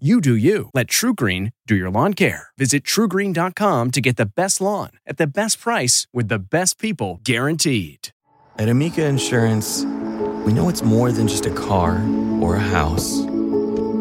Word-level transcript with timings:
You 0.00 0.20
do 0.20 0.34
you. 0.34 0.70
Let 0.74 0.88
TruGreen 0.88 1.52
do 1.68 1.76
your 1.76 1.88
lawn 1.88 2.14
care. 2.14 2.48
Visit 2.58 2.82
trugreen.com 2.82 3.92
to 3.92 4.00
get 4.00 4.16
the 4.16 4.26
best 4.26 4.60
lawn 4.60 4.90
at 5.06 5.18
the 5.18 5.26
best 5.28 5.60
price 5.60 6.08
with 6.12 6.26
the 6.26 6.40
best 6.40 6.80
people 6.80 7.20
guaranteed. 7.22 8.08
At 8.58 8.68
Amica 8.68 9.04
Insurance, 9.04 9.84
we 10.44 10.52
know 10.52 10.68
it's 10.68 10.82
more 10.82 11.12
than 11.12 11.28
just 11.28 11.46
a 11.46 11.54
car 11.54 12.02
or 12.40 12.56
a 12.56 12.60
house. 12.60 13.20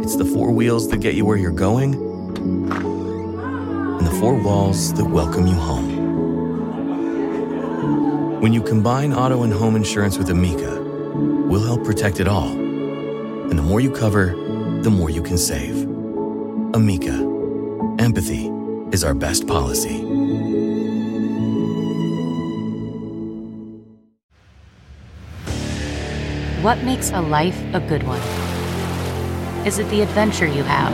It's 0.01 0.15
the 0.15 0.25
four 0.25 0.51
wheels 0.51 0.89
that 0.89 0.97
get 0.97 1.13
you 1.13 1.25
where 1.25 1.37
you're 1.37 1.51
going 1.51 1.93
and 1.93 4.07
the 4.07 4.17
four 4.19 4.33
walls 4.33 4.95
that 4.95 5.05
welcome 5.05 5.45
you 5.45 5.53
home. 5.53 6.01
When 8.41 8.51
you 8.51 8.63
combine 8.63 9.13
auto 9.13 9.43
and 9.43 9.53
home 9.53 9.75
insurance 9.75 10.17
with 10.17 10.31
Amica, 10.31 10.81
we'll 11.13 11.63
help 11.63 11.83
protect 11.83 12.19
it 12.19 12.27
all. 12.27 12.49
And 12.49 13.59
the 13.59 13.61
more 13.61 13.79
you 13.79 13.91
cover, 13.91 14.33
the 14.83 14.89
more 14.89 15.09
you 15.09 15.23
can 15.23 15.37
save. 15.37 15.83
Amica, 16.75 17.13
empathy 17.99 18.51
is 18.91 19.01
our 19.05 19.13
best 19.13 19.47
policy. 19.47 20.03
What 26.61 26.83
makes 26.83 27.11
a 27.11 27.21
life 27.21 27.57
a 27.73 27.79
good 27.79 28.03
one? 28.03 28.19
Is 29.65 29.79
it 29.79 29.89
the 29.89 30.01
adventure 30.01 30.47
you 30.47 30.63
have? 30.63 30.91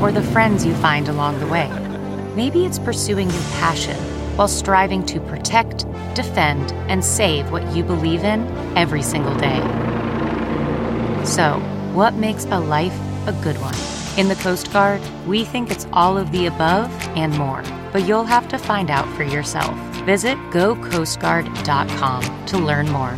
Or 0.00 0.12
the 0.12 0.22
friends 0.22 0.64
you 0.64 0.74
find 0.76 1.08
along 1.08 1.40
the 1.40 1.48
way? 1.48 1.68
Maybe 2.36 2.64
it's 2.64 2.78
pursuing 2.78 3.28
your 3.30 3.42
passion 3.58 3.96
while 4.36 4.46
striving 4.46 5.04
to 5.06 5.18
protect, 5.22 5.86
defend, 6.14 6.70
and 6.88 7.04
save 7.04 7.50
what 7.50 7.66
you 7.74 7.82
believe 7.82 8.22
in 8.22 8.46
every 8.76 9.02
single 9.02 9.34
day. 9.34 9.60
So, 11.24 11.60
what 11.94 12.14
makes 12.14 12.46
a 12.46 12.58
life 12.58 12.98
a 13.26 13.32
good 13.42 13.56
one? 13.60 13.74
In 14.18 14.28
the 14.28 14.34
Coast 14.36 14.72
Guard, 14.72 15.00
we 15.26 15.44
think 15.44 15.70
it's 15.70 15.86
all 15.92 16.16
of 16.16 16.32
the 16.32 16.46
above 16.46 16.90
and 17.16 17.36
more, 17.36 17.62
but 17.92 18.06
you'll 18.06 18.24
have 18.24 18.48
to 18.48 18.58
find 18.58 18.90
out 18.90 19.08
for 19.14 19.22
yourself. 19.22 19.74
Visit 20.04 20.36
gocoastguard.com 20.50 22.46
to 22.46 22.58
learn 22.58 22.90
more. 22.90 23.16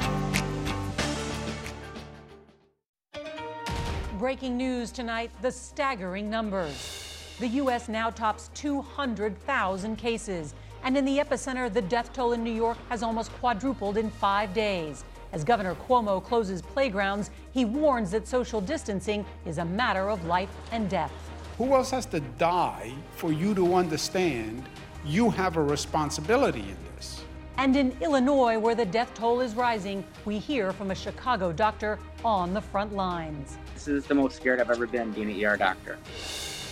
Breaking 4.18 4.56
news 4.56 4.90
tonight 4.90 5.30
the 5.40 5.52
staggering 5.52 6.28
numbers. 6.28 7.36
The 7.40 7.48
U.S. 7.48 7.88
now 7.88 8.10
tops 8.10 8.50
200,000 8.54 9.96
cases. 9.96 10.54
And 10.84 10.96
in 10.96 11.04
the 11.04 11.18
epicenter, 11.18 11.72
the 11.72 11.82
death 11.82 12.12
toll 12.12 12.32
in 12.32 12.44
New 12.44 12.52
York 12.52 12.76
has 12.88 13.02
almost 13.02 13.32
quadrupled 13.34 13.96
in 13.96 14.10
five 14.10 14.54
days. 14.54 15.04
As 15.34 15.42
Governor 15.42 15.74
Cuomo 15.74 16.22
closes 16.22 16.62
playgrounds, 16.62 17.32
he 17.50 17.64
warns 17.64 18.12
that 18.12 18.28
social 18.28 18.60
distancing 18.60 19.26
is 19.44 19.58
a 19.58 19.64
matter 19.64 20.08
of 20.08 20.24
life 20.26 20.48
and 20.70 20.88
death. 20.88 21.10
Who 21.58 21.74
else 21.74 21.90
has 21.90 22.06
to 22.06 22.20
die 22.20 22.92
for 23.16 23.32
you 23.32 23.52
to 23.56 23.74
understand 23.74 24.62
you 25.04 25.30
have 25.30 25.56
a 25.56 25.62
responsibility 25.62 26.60
in 26.60 26.76
this? 26.94 27.24
And 27.56 27.74
in 27.74 27.96
Illinois, 28.00 28.60
where 28.60 28.76
the 28.76 28.86
death 28.86 29.12
toll 29.14 29.40
is 29.40 29.56
rising, 29.56 30.04
we 30.24 30.38
hear 30.38 30.72
from 30.72 30.92
a 30.92 30.94
Chicago 30.94 31.52
doctor 31.52 31.98
on 32.24 32.54
the 32.54 32.60
front 32.60 32.94
lines. 32.94 33.58
This 33.74 33.88
is 33.88 34.06
the 34.06 34.14
most 34.14 34.36
scared 34.36 34.60
I've 34.60 34.70
ever 34.70 34.86
been 34.86 35.10
being 35.10 35.32
an 35.32 35.44
ER 35.44 35.56
doctor. 35.56 35.98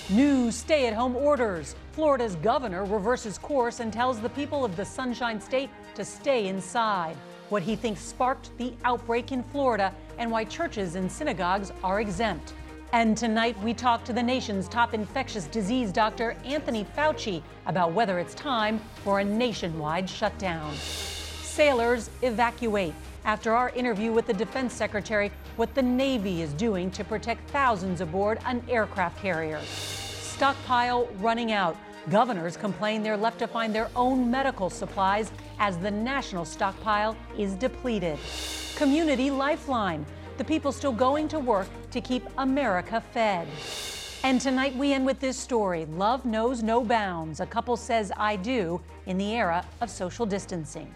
New 0.08 0.52
stay 0.52 0.86
at 0.86 0.94
home 0.94 1.16
orders. 1.16 1.74
Florida's 1.90 2.36
governor 2.36 2.84
reverses 2.84 3.38
course 3.38 3.80
and 3.80 3.92
tells 3.92 4.20
the 4.20 4.30
people 4.30 4.64
of 4.64 4.76
the 4.76 4.84
Sunshine 4.84 5.40
State 5.40 5.70
to 5.96 6.04
stay 6.04 6.46
inside. 6.46 7.16
What 7.52 7.62
he 7.62 7.76
thinks 7.76 8.00
sparked 8.00 8.56
the 8.56 8.72
outbreak 8.82 9.30
in 9.30 9.42
Florida 9.42 9.94
and 10.16 10.30
why 10.30 10.42
churches 10.42 10.94
and 10.94 11.12
synagogues 11.12 11.70
are 11.84 12.00
exempt. 12.00 12.54
And 12.94 13.14
tonight 13.14 13.62
we 13.62 13.74
talk 13.74 14.04
to 14.04 14.14
the 14.14 14.22
nation's 14.22 14.68
top 14.68 14.94
infectious 14.94 15.44
disease 15.48 15.92
doctor, 15.92 16.34
Anthony 16.46 16.86
Fauci, 16.96 17.42
about 17.66 17.92
whether 17.92 18.18
it's 18.18 18.32
time 18.32 18.80
for 19.04 19.20
a 19.20 19.24
nationwide 19.24 20.08
shutdown. 20.08 20.74
Sailors 20.76 22.08
evacuate. 22.22 22.94
After 23.26 23.54
our 23.54 23.68
interview 23.68 24.12
with 24.12 24.26
the 24.26 24.32
defense 24.32 24.72
secretary, 24.72 25.30
what 25.56 25.74
the 25.74 25.82
Navy 25.82 26.40
is 26.40 26.54
doing 26.54 26.90
to 26.92 27.04
protect 27.04 27.50
thousands 27.50 28.00
aboard 28.00 28.38
an 28.46 28.64
aircraft 28.66 29.20
carrier. 29.20 29.60
Stockpile 29.66 31.06
running 31.18 31.52
out. 31.52 31.76
Governors 32.08 32.56
complain 32.56 33.02
they're 33.02 33.14
left 33.14 33.38
to 33.40 33.46
find 33.46 33.74
their 33.74 33.90
own 33.94 34.30
medical 34.30 34.70
supplies 34.70 35.30
as 35.62 35.78
the 35.78 35.90
national 35.90 36.44
stockpile 36.44 37.16
is 37.38 37.54
depleted. 37.54 38.18
Community 38.74 39.30
Lifeline. 39.30 40.04
The 40.36 40.42
people 40.42 40.72
still 40.72 40.90
going 40.90 41.28
to 41.28 41.38
work 41.38 41.68
to 41.92 42.00
keep 42.00 42.24
America 42.38 43.00
fed. 43.00 43.46
And 44.24 44.40
tonight 44.40 44.74
we 44.74 44.92
end 44.92 45.06
with 45.06 45.20
this 45.20 45.36
story 45.36 45.84
Love 45.84 46.24
knows 46.24 46.64
no 46.64 46.82
bounds. 46.82 47.38
A 47.38 47.46
couple 47.46 47.76
says, 47.76 48.10
I 48.16 48.34
do, 48.34 48.80
in 49.06 49.16
the 49.18 49.36
era 49.36 49.64
of 49.80 49.88
social 49.88 50.26
distancing. 50.26 50.92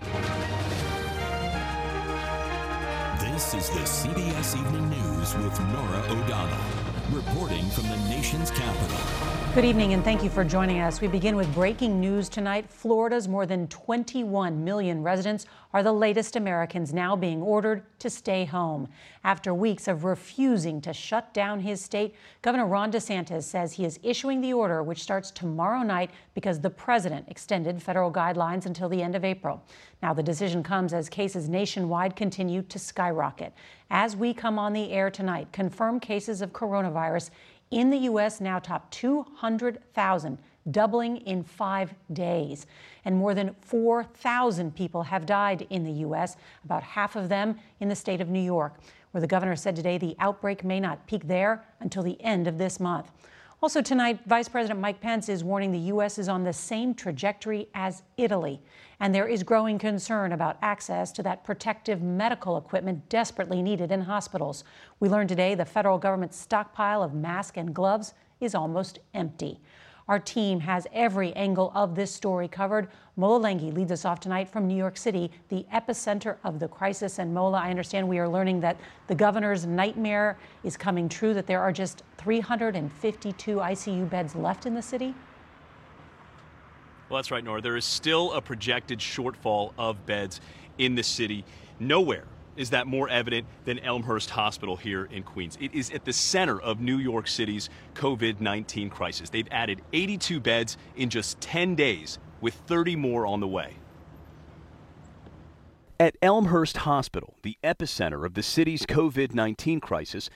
This 3.21 3.55
is 3.55 3.71
the 3.71 3.85
CBS 3.87 4.59
Evening 4.59 4.89
News 4.91 5.37
with 5.37 5.61
Norah 5.61 6.07
O'Donnell, 6.11 6.65
reporting 7.13 7.71
from 7.71 7.89
the 7.89 7.97
nation's 8.09 8.51
capital. 8.51 9.36
Good 9.57 9.65
evening 9.65 9.95
and 9.95 10.05
thank 10.05 10.23
you 10.23 10.29
for 10.29 10.45
joining 10.45 10.81
us. 10.81 11.01
We 11.01 11.09
begin 11.09 11.35
with 11.35 11.55
breaking 11.55 11.99
news 11.99 12.29
tonight. 12.29 12.69
Florida's 12.69 13.27
more 13.27 13.47
than 13.47 13.69
21 13.69 14.63
million 14.63 15.03
residents 15.03 15.47
are 15.73 15.83
the 15.83 15.95
latest 15.95 16.37
Americans 16.37 16.93
now 16.93 17.17
being 17.17 17.41
ordered 17.41 17.83
to 18.01 18.11
stay 18.11 18.45
home. 18.45 18.87
After 19.25 19.55
weeks 19.55 19.89
of 19.89 20.05
refusing 20.05 20.83
to 20.83 20.93
shut 20.93 21.33
down 21.33 21.61
his 21.61 21.83
state, 21.83 22.15
Governor 22.43 22.67
Ron 22.67 22.93
DeSantis 22.93 23.45
says 23.45 23.73
he 23.73 23.87
is 23.87 23.99
issuing 24.03 24.43
the 24.43 24.53
order, 24.53 24.83
which 24.83 25.03
starts 25.03 25.31
tomorrow 25.31 25.83
night 25.83 26.11
because 26.35 26.61
the 26.61 26.69
president 26.69 27.27
extended 27.29 27.83
federal 27.83 28.13
guidelines 28.13 28.67
until 28.67 28.91
the 28.91 29.03
end 29.03 29.15
of 29.15 29.25
April. 29.25 29.65
Now, 30.03 30.13
the 30.13 30.23
decision 30.23 30.63
comes 30.63 30.93
as 30.93 31.09
cases 31.09 31.49
nationwide 31.49 32.15
continue 32.15 32.61
to 32.61 32.79
skyrocket. 32.79 33.55
As 33.89 34.17
we 34.17 34.35
come 34.35 34.59
on 34.59 34.75
the 34.75 34.91
air 34.91 35.11
tonight, 35.11 35.51
confirmed 35.53 36.03
cases 36.03 36.43
of 36.43 36.53
coronavirus 36.53 37.31
in 37.71 37.91
the 37.91 37.99
U.S. 37.99 38.41
now 38.41 38.59
top 38.59 38.91
200,000, 38.91 40.39
doubling 40.71 41.19
in 41.19 41.43
five 41.43 41.95
days. 42.13 42.67
And 43.05 43.17
more 43.17 43.35
than 43.35 43.55
4,000 43.61 44.75
people 44.75 45.03
have 45.03 45.27
died 45.27 45.67
in 45.71 45.85
the 45.85 45.93
U.S., 45.93 46.37
about 46.65 46.83
half 46.83 47.17
of 47.17 47.29
them 47.29 47.59
in 47.81 47.89
the 47.89 47.97
state 47.97 48.21
of 48.21 48.29
New 48.29 48.41
York, 48.41 48.75
where 49.11 49.21
the 49.21 49.27
governor 49.27 49.57
said 49.57 49.77
today 49.77 49.99
the 49.99 50.17
outbreak 50.19 50.65
may 50.65 50.81
not 50.81 51.07
peak 51.07 51.27
there 51.27 51.65
until 51.81 52.03
the 52.03 52.23
end 52.23 52.47
of 52.47 52.59
this 52.59 52.79
month. 52.81 53.11
Also, 53.63 53.81
tonight, 53.81 54.21
Vice 54.27 54.51
President 54.51 54.79
Mike 54.79 55.01
Pence 55.01 55.31
is 55.31 55.43
warning 55.43 55.73
the 55.73 55.79
U.S. 55.79 56.19
is 56.19 56.29
on 56.29 56.45
the 56.45 56.53
same 56.53 56.93
trajectory 56.93 57.69
as 57.75 58.03
Italy, 58.19 58.61
and 59.01 59.15
there 59.15 59.27
is 59.27 59.43
growing 59.43 59.79
concern 59.79 60.33
about 60.33 60.59
access 60.61 61.11
to 61.13 61.23
that 61.23 61.43
protective 61.43 62.03
medical 62.03 62.59
equipment 62.59 63.09
desperately 63.09 63.63
needed 63.63 63.91
in 63.91 64.03
hospitals. 64.03 64.63
We 65.01 65.09
learned 65.09 65.31
today 65.31 65.55
the 65.55 65.65
federal 65.65 65.97
government's 65.97 66.37
stockpile 66.37 67.03
of 67.03 67.15
masks 67.15 67.57
and 67.57 67.75
gloves 67.75 68.13
is 68.41 68.55
almost 68.55 68.99
empty. 69.15 69.59
Our 70.09 70.21
team 70.21 70.61
has 70.61 70.87
every 70.93 71.33
angle 71.35 71.73
of 71.75 71.97
this 71.97 72.15
story 72.15 72.47
covered. 72.47 72.89
Mola 73.17 73.41
Lenghi 73.41 73.75
leads 73.75 73.91
us 73.91 74.05
off 74.05 74.21
tonight 74.21 74.49
from 74.49 74.69
New 74.69 74.77
York 74.77 74.97
City, 74.97 75.33
the 75.49 75.67
epicenter 75.75 76.37
of 76.45 76.61
the 76.61 76.69
crisis. 76.69 77.19
And 77.19 77.35
Mola, 77.35 77.59
I 77.59 77.71
understand 77.71 78.09
we 78.09 78.21
are 78.21 78.29
learning 78.29 78.61
that 78.61 78.79
the 79.09 79.17
governor's 79.17 79.67
nightmare 79.67 80.39
is 80.63 80.77
coming 80.77 81.09
true, 81.09 81.35
that 81.35 81.49
there 81.49 81.61
are 81.61 81.73
just 81.73 82.05
352 82.19 83.57
ICU 83.57 84.09
beds 84.09 84.37
left 84.37 84.65
in 84.65 84.75
the 84.75 84.83
city. 84.83 85.13
Well, 87.09 87.19
that's 87.19 87.33
right, 87.33 87.43
Norah. 87.43 87.61
There 87.61 87.77
is 87.77 87.85
still 87.85 88.33
a 88.33 88.41
projected 88.41 89.01
shortfall 89.01 89.73
of 89.77 90.07
beds 90.07 90.41
in 90.79 90.95
the 90.95 91.03
city. 91.03 91.45
Nowhere 91.81 92.25
is 92.57 92.71
that 92.71 92.87
more 92.87 93.09
evident 93.09 93.47
than 93.65 93.79
Elmhurst 93.79 94.31
Hospital 94.31 94.77
here 94.77 95.05
in 95.07 95.23
Queens. 95.23 95.57
It 95.61 95.75
is 95.75 95.91
at 95.91 96.05
the 96.05 96.13
center 96.13 96.61
of 96.61 96.81
New 96.81 96.99
York 96.99 97.29
City's 97.29 97.69
COVID 97.95 98.41
19 98.41 98.91
crisis. 98.91 99.31
They've 99.31 99.49
added 99.51 99.83
82 99.93 100.41
beds 100.41 100.77
in 100.97 101.11
just 101.11 101.41
10 101.41 101.75
days, 101.75 102.19
with 102.41 102.55
30 102.55 102.97
more 102.97 103.27
on 103.27 103.41
the 103.41 103.49
way. 103.49 103.75
At 105.99 106.17
Elmhurst 106.21 106.79
Hospital, 106.79 107.37
the 107.43 107.57
epicenter 107.65 108.27
of 108.27 108.35
the 108.35 108.43
city's 108.43 108.85
COVID 108.85 109.35
19 109.35 109.81
crisis, 109.81 110.29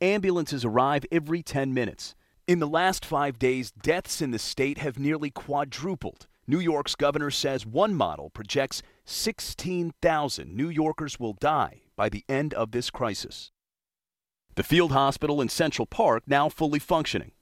ambulances 0.00 0.64
arrive 0.64 1.04
every 1.10 1.42
10 1.42 1.74
minutes. 1.74 2.14
In 2.46 2.58
the 2.58 2.68
last 2.68 3.04
five 3.04 3.38
days, 3.38 3.70
deaths 3.70 4.20
in 4.20 4.32
the 4.32 4.38
state 4.38 4.78
have 4.78 4.98
nearly 4.98 5.30
quadrupled. 5.30 6.26
New 6.46 6.58
York's 6.58 6.96
governor 6.96 7.30
says 7.30 7.64
one 7.64 7.94
model 7.94 8.28
projects 8.30 8.82
16,000 9.04 10.54
New 10.56 10.68
Yorkers 10.68 11.20
will 11.20 11.34
die 11.34 11.82
by 11.96 12.08
the 12.08 12.24
end 12.28 12.52
of 12.54 12.72
this 12.72 12.90
crisis. 12.90 13.52
The 14.56 14.64
field 14.64 14.90
hospital 14.92 15.40
in 15.40 15.48
Central 15.48 15.86
Park 15.86 16.24
now 16.26 16.48
fully 16.48 16.80
functioning. 16.80 17.32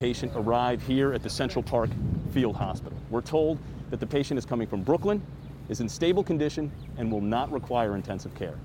Patient 0.00 0.32
arrived 0.34 0.82
here 0.82 1.12
at 1.12 1.22
the 1.22 1.30
Central 1.30 1.62
Park 1.62 1.90
Field 2.32 2.56
Hospital. 2.56 2.98
We're 3.08 3.20
told 3.20 3.58
that 3.90 4.00
the 4.00 4.06
patient 4.06 4.38
is 4.38 4.44
coming 4.44 4.66
from 4.66 4.82
Brooklyn, 4.82 5.22
is 5.68 5.80
in 5.80 5.88
stable 5.88 6.22
condition, 6.22 6.70
and 6.96 7.10
will 7.10 7.20
not 7.20 7.50
require 7.52 7.94
intensive 7.94 8.34
care. 8.34 8.58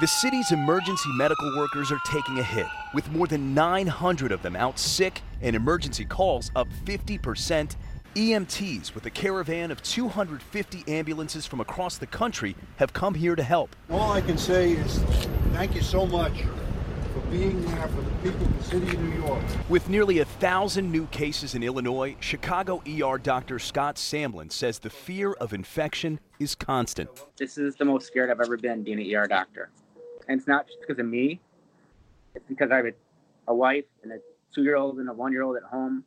The 0.00 0.06
city's 0.06 0.52
emergency 0.52 1.10
medical 1.16 1.56
workers 1.56 1.90
are 1.90 1.98
taking 2.06 2.38
a 2.38 2.42
hit, 2.44 2.68
with 2.94 3.10
more 3.10 3.26
than 3.26 3.52
900 3.52 4.30
of 4.30 4.42
them 4.42 4.54
out 4.54 4.78
sick 4.78 5.22
and 5.42 5.56
emergency 5.56 6.04
calls 6.04 6.52
up 6.54 6.68
50%. 6.84 7.74
EMTs 8.14 8.94
with 8.94 9.06
a 9.06 9.10
caravan 9.10 9.72
of 9.72 9.82
250 9.82 10.84
ambulances 10.86 11.46
from 11.46 11.60
across 11.60 11.98
the 11.98 12.06
country 12.06 12.54
have 12.76 12.92
come 12.92 13.12
here 13.12 13.34
to 13.34 13.42
help. 13.42 13.74
All 13.90 14.12
I 14.12 14.20
can 14.20 14.38
say 14.38 14.70
is 14.72 14.98
thank 15.52 15.74
you 15.74 15.82
so 15.82 16.06
much 16.06 16.42
for 17.12 17.20
being 17.30 17.60
there 17.66 17.88
for 17.88 18.00
the 18.00 18.10
people 18.22 18.46
of 18.46 18.56
the 18.56 18.64
city 18.64 18.88
of 18.88 19.02
New 19.02 19.20
York. 19.20 19.42
With 19.68 19.88
nearly 19.88 20.20
a 20.20 20.24
thousand 20.24 20.92
new 20.92 21.06
cases 21.08 21.54
in 21.54 21.62
Illinois, 21.64 22.16
Chicago 22.20 22.82
ER 22.88 23.18
doctor 23.18 23.58
Scott 23.58 23.96
Samlin 23.96 24.50
says 24.50 24.78
the 24.78 24.90
fear 24.90 25.32
of 25.32 25.52
infection 25.52 26.20
is 26.38 26.54
constant. 26.54 27.10
This 27.36 27.58
is 27.58 27.74
the 27.74 27.84
most 27.84 28.06
scared 28.06 28.30
I've 28.30 28.40
ever 28.40 28.56
been 28.56 28.84
being 28.84 29.00
an 29.00 29.14
ER 29.14 29.26
doctor. 29.26 29.70
And 30.28 30.38
it's 30.38 30.46
not 30.46 30.66
just 30.66 30.78
because 30.80 30.98
of 30.98 31.06
me, 31.06 31.40
it's 32.34 32.44
because 32.48 32.70
I 32.70 32.76
have 32.76 32.86
a, 32.86 32.92
a 33.48 33.54
wife 33.54 33.84
and 34.02 34.12
a 34.12 34.18
two 34.54 34.62
year 34.62 34.76
old 34.76 34.98
and 34.98 35.08
a 35.08 35.12
one 35.12 35.32
year 35.32 35.42
old 35.42 35.56
at 35.56 35.62
home. 35.62 36.04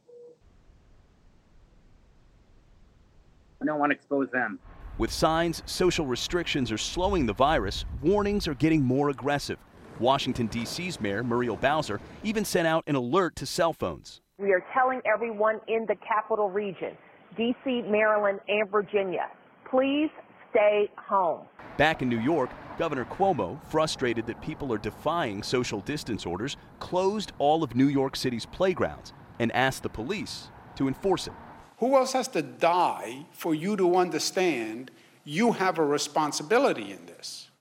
I 3.62 3.65
don't 3.65 3.79
want 3.79 3.91
to 3.91 3.95
expose 3.95 4.29
them. 4.31 4.59
With 4.97 5.12
signs 5.12 5.63
social 5.65 6.06
restrictions 6.06 6.71
are 6.71 6.77
slowing 6.77 7.25
the 7.25 7.33
virus, 7.33 7.85
warnings 8.01 8.47
are 8.47 8.53
getting 8.53 8.83
more 8.83 9.09
aggressive. 9.09 9.57
Washington, 10.00 10.47
D.C.'s 10.47 11.00
Mayor 11.00 11.24
Muriel 11.24 11.57
Bowser 11.57 12.00
even 12.24 12.45
sent 12.45 12.67
out 12.67 12.83
an 12.88 12.95
alert 12.95 13.35
to 13.38 13.45
cell 13.45 13.74
phones. 13.74 14.21
We 14.38 14.51
are 14.51 14.63
telling 14.74 15.01
everyone 15.06 15.59
in 15.67 15.85
the 15.88 15.95
capital 15.95 16.50
region, 16.50 16.97
D.C., 17.38 17.83
Maryland, 17.83 18.39
and 18.47 18.69
Virginia, 18.69 19.27
please 19.69 20.09
stay 20.50 20.89
home. 20.97 21.45
Back 21.77 22.01
in 22.01 22.09
New 22.09 22.19
York, 22.19 22.50
Governor 22.81 23.05
Cuomo, 23.05 23.63
frustrated 23.65 24.25
that 24.25 24.41
people 24.41 24.73
are 24.73 24.79
defying 24.79 25.43
social 25.43 25.81
distance 25.81 26.25
orders, 26.25 26.57
closed 26.79 27.31
all 27.37 27.61
of 27.61 27.75
New 27.75 27.85
York 27.85 28.15
City's 28.15 28.47
playgrounds 28.47 29.13
and 29.37 29.51
asked 29.51 29.83
the 29.83 29.89
police 29.89 30.47
to 30.77 30.87
enforce 30.87 31.27
it. 31.27 31.33
Who 31.77 31.95
else 31.95 32.13
has 32.13 32.27
to 32.29 32.41
die 32.41 33.27
for 33.33 33.53
you 33.53 33.77
to 33.77 33.97
understand 33.97 34.89
you 35.23 35.51
have 35.51 35.77
a 35.77 35.85
responsibility 35.85 36.91
in 36.91 37.05
this? 37.05 37.51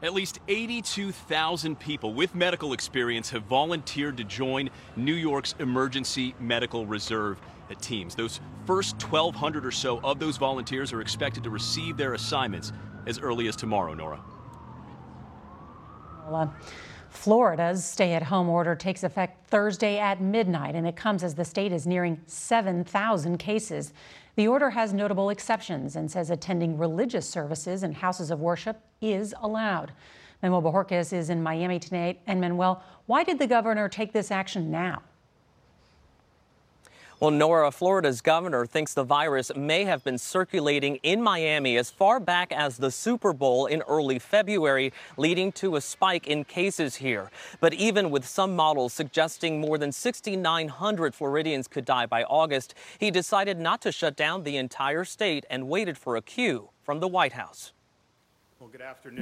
At 0.00 0.14
least 0.14 0.38
82,000 0.46 1.80
people 1.80 2.14
with 2.14 2.36
medical 2.36 2.74
experience 2.74 3.30
have 3.30 3.42
volunteered 3.42 4.16
to 4.18 4.22
join 4.22 4.70
New 4.94 5.14
York's 5.14 5.56
Emergency 5.58 6.36
Medical 6.38 6.86
Reserve 6.86 7.40
teams. 7.76 8.14
Those 8.14 8.40
first 8.66 9.02
1,200 9.02 9.64
or 9.64 9.70
so 9.70 10.00
of 10.00 10.18
those 10.18 10.36
volunteers 10.36 10.92
are 10.92 11.00
expected 11.00 11.44
to 11.44 11.50
receive 11.50 11.96
their 11.96 12.14
assignments 12.14 12.72
as 13.06 13.18
early 13.18 13.48
as 13.48 13.56
tomorrow, 13.56 13.94
Norah. 13.94 14.20
Uh, 16.30 16.46
Florida's 17.08 17.84
stay 17.84 18.12
at 18.12 18.22
home 18.22 18.48
order 18.48 18.74
takes 18.74 19.02
effect 19.02 19.48
Thursday 19.48 19.98
at 19.98 20.20
midnight, 20.20 20.74
and 20.74 20.86
it 20.86 20.94
comes 20.94 21.24
as 21.24 21.34
the 21.34 21.44
state 21.44 21.72
is 21.72 21.86
nearing 21.86 22.20
7,000 22.26 23.36
cases. 23.38 23.92
The 24.36 24.46
order 24.46 24.70
has 24.70 24.92
notable 24.92 25.30
exceptions 25.30 25.96
and 25.96 26.10
says 26.10 26.30
attending 26.30 26.78
religious 26.78 27.28
services 27.28 27.82
and 27.82 27.94
houses 27.94 28.30
of 28.30 28.40
worship 28.40 28.80
is 29.00 29.34
allowed. 29.40 29.92
Manuel 30.42 30.62
Bojorquez 30.62 31.12
is 31.12 31.30
in 31.30 31.42
Miami 31.42 31.78
tonight. 31.78 32.20
And 32.26 32.40
Manuel, 32.40 32.82
why 33.06 33.24
did 33.24 33.38
the 33.38 33.46
governor 33.46 33.88
take 33.88 34.12
this 34.12 34.30
action 34.30 34.70
now? 34.70 35.02
Well, 37.20 37.30
Norah, 37.30 37.70
Florida's 37.70 38.22
governor 38.22 38.64
thinks 38.64 38.94
the 38.94 39.04
virus 39.04 39.52
may 39.54 39.84
have 39.84 40.02
been 40.02 40.16
circulating 40.16 40.96
in 41.02 41.20
Miami 41.20 41.76
as 41.76 41.90
far 41.90 42.18
back 42.18 42.50
as 42.50 42.78
the 42.78 42.90
Super 42.90 43.34
Bowl 43.34 43.66
in 43.66 43.82
early 43.82 44.18
February, 44.18 44.94
leading 45.18 45.52
to 45.52 45.76
a 45.76 45.82
spike 45.82 46.26
in 46.26 46.44
cases 46.44 46.96
here. 46.96 47.30
But 47.60 47.74
even 47.74 48.10
with 48.10 48.26
some 48.26 48.56
models 48.56 48.94
suggesting 48.94 49.60
more 49.60 49.76
than 49.76 49.92
6,900 49.92 51.14
Floridians 51.14 51.68
could 51.68 51.84
die 51.84 52.06
by 52.06 52.24
August, 52.24 52.74
he 52.98 53.10
decided 53.10 53.60
not 53.60 53.82
to 53.82 53.92
shut 53.92 54.16
down 54.16 54.44
the 54.44 54.56
entire 54.56 55.04
state 55.04 55.44
and 55.50 55.68
waited 55.68 55.98
for 55.98 56.16
a 56.16 56.22
cue 56.22 56.70
from 56.82 57.00
the 57.00 57.08
White 57.08 57.34
House. 57.34 57.74
Well, 58.60 58.70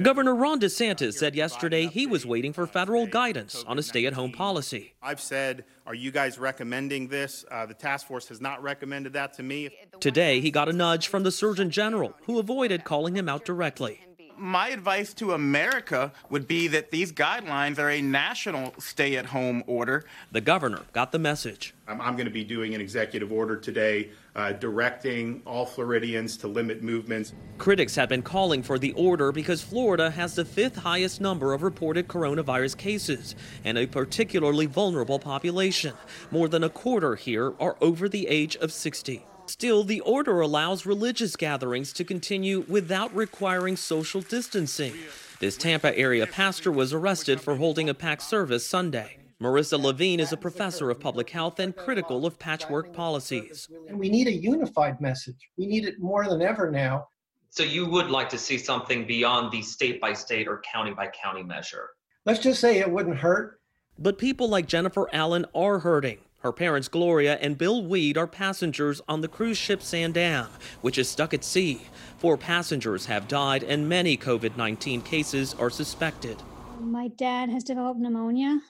Governor 0.01 0.35
Ron 0.35 0.59
DeSantis 0.59 1.13
said 1.13 1.33
yesterday 1.33 1.87
he 1.87 2.05
was 2.05 2.25
waiting 2.25 2.51
for 2.51 2.67
federal 2.67 3.07
guidance 3.07 3.63
on 3.65 3.79
a 3.79 3.81
stay 3.81 4.05
at 4.05 4.11
home 4.11 4.33
policy. 4.33 4.93
I've 5.01 5.21
said, 5.21 5.63
Are 5.85 5.93
you 5.93 6.11
guys 6.11 6.37
recommending 6.37 7.07
this? 7.07 7.45
Uh, 7.49 7.65
the 7.65 7.73
task 7.73 8.05
force 8.05 8.27
has 8.27 8.41
not 8.41 8.61
recommended 8.61 9.13
that 9.13 9.31
to 9.35 9.43
me. 9.43 9.69
Today, 10.01 10.41
he 10.41 10.51
got 10.51 10.67
a 10.67 10.73
nudge 10.73 11.07
from 11.07 11.23
the 11.23 11.31
Surgeon 11.31 11.69
General, 11.69 12.13
who 12.23 12.37
avoided 12.37 12.83
calling 12.83 13.15
him 13.15 13.29
out 13.29 13.45
directly 13.45 14.01
my 14.39 14.69
advice 14.69 15.13
to 15.15 15.33
America 15.33 16.11
would 16.29 16.47
be 16.47 16.67
that 16.69 16.91
these 16.91 17.11
guidelines 17.11 17.77
are 17.77 17.89
a 17.89 18.01
national 18.01 18.73
stay 18.79 19.17
at 19.17 19.27
home 19.27 19.63
order. 19.67 20.05
The 20.31 20.41
governor 20.41 20.81
got 20.93 21.11
the 21.11 21.19
message. 21.19 21.73
I'm, 21.87 21.99
I'm 22.01 22.15
going 22.15 22.25
to 22.25 22.31
be 22.31 22.43
doing 22.43 22.73
an 22.73 22.81
executive 22.81 23.31
order 23.31 23.57
today 23.57 24.09
uh, 24.35 24.53
directing 24.53 25.41
all 25.45 25.65
Floridians 25.65 26.37
to 26.37 26.47
limit 26.47 26.81
movements. 26.81 27.33
Critics 27.57 27.95
have 27.95 28.09
been 28.09 28.21
calling 28.21 28.63
for 28.63 28.79
the 28.79 28.93
order 28.93 29.31
because 29.31 29.61
Florida 29.61 30.09
has 30.09 30.35
the 30.35 30.45
fifth 30.45 30.77
highest 30.77 31.19
number 31.19 31.53
of 31.53 31.61
reported 31.61 32.07
coronavirus 32.07 32.77
cases 32.77 33.35
and 33.65 33.77
a 33.77 33.85
particularly 33.85 34.65
vulnerable 34.65 35.19
population. 35.19 35.93
More 36.31 36.47
than 36.47 36.63
a 36.63 36.69
quarter 36.69 37.15
here 37.15 37.53
are 37.59 37.75
over 37.81 38.07
the 38.07 38.27
age 38.27 38.55
of 38.57 38.71
60. 38.71 39.25
Still, 39.49 39.83
the 39.83 39.99
order 40.01 40.41
allows 40.41 40.85
religious 40.85 41.35
gatherings 41.35 41.91
to 41.93 42.03
continue 42.03 42.65
without 42.67 43.13
requiring 43.15 43.77
social 43.77 44.21
distancing. 44.21 44.93
This 45.39 45.57
Tampa 45.57 45.97
area 45.97 46.27
pastor 46.27 46.71
was 46.71 46.93
arrested 46.93 47.41
for 47.41 47.55
holding 47.55 47.89
a 47.89 47.95
packed 47.95 48.21
service 48.21 48.63
Sunday. 48.63 49.17
Marissa 49.41 49.81
Levine 49.81 50.19
is 50.19 50.31
a 50.31 50.37
professor 50.37 50.91
of 50.91 50.99
public 50.99 51.31
health 51.31 51.59
and 51.59 51.75
critical 51.75 52.27
of 52.27 52.37
patchwork 52.37 52.93
policies. 52.93 53.67
And 53.87 53.97
we 53.97 54.07
need 54.07 54.27
a 54.27 54.31
unified 54.31 55.01
message. 55.01 55.49
We 55.57 55.65
need 55.65 55.85
it 55.85 55.99
more 55.99 56.27
than 56.27 56.43
ever 56.43 56.69
now. 56.69 57.07
So 57.49 57.63
you 57.63 57.87
would 57.87 58.11
like 58.11 58.29
to 58.29 58.37
see 58.37 58.59
something 58.59 59.07
beyond 59.07 59.51
the 59.51 59.63
state 59.63 59.99
by 59.99 60.13
state 60.13 60.47
or 60.47 60.61
county 60.61 60.93
by 60.93 61.07
county 61.07 61.41
measure? 61.41 61.89
Let's 62.23 62.39
just 62.39 62.61
say 62.61 62.77
it 62.77 62.91
wouldn't 62.91 63.17
hurt. 63.17 63.59
But 63.97 64.19
people 64.19 64.47
like 64.47 64.67
Jennifer 64.67 65.09
Allen 65.11 65.47
are 65.55 65.79
hurting. 65.79 66.19
Her 66.39 66.53
parents, 66.53 66.87
Gloria 66.87 67.35
and 67.41 67.57
Bill 67.57 67.83
Weed, 67.83 68.17
are 68.17 68.25
passengers 68.27 69.01
on 69.09 69.19
the 69.19 69.27
cruise 69.27 69.57
ship 69.57 69.81
Zaandam, 69.81 70.47
which 70.79 70.97
is 70.97 71.09
stuck 71.09 71.33
at 71.33 71.43
sea. 71.43 71.81
Four 72.17 72.37
passengers 72.37 73.07
have 73.07 73.27
died, 73.27 73.61
and 73.63 73.89
many 73.89 74.15
COVID 74.15 74.55
19 74.55 75.01
cases 75.01 75.53
are 75.55 75.69
suspected. 75.69 76.41
My 76.79 77.09
dad 77.09 77.49
has 77.49 77.65
developed 77.65 77.99
pneumonia, 77.99 78.61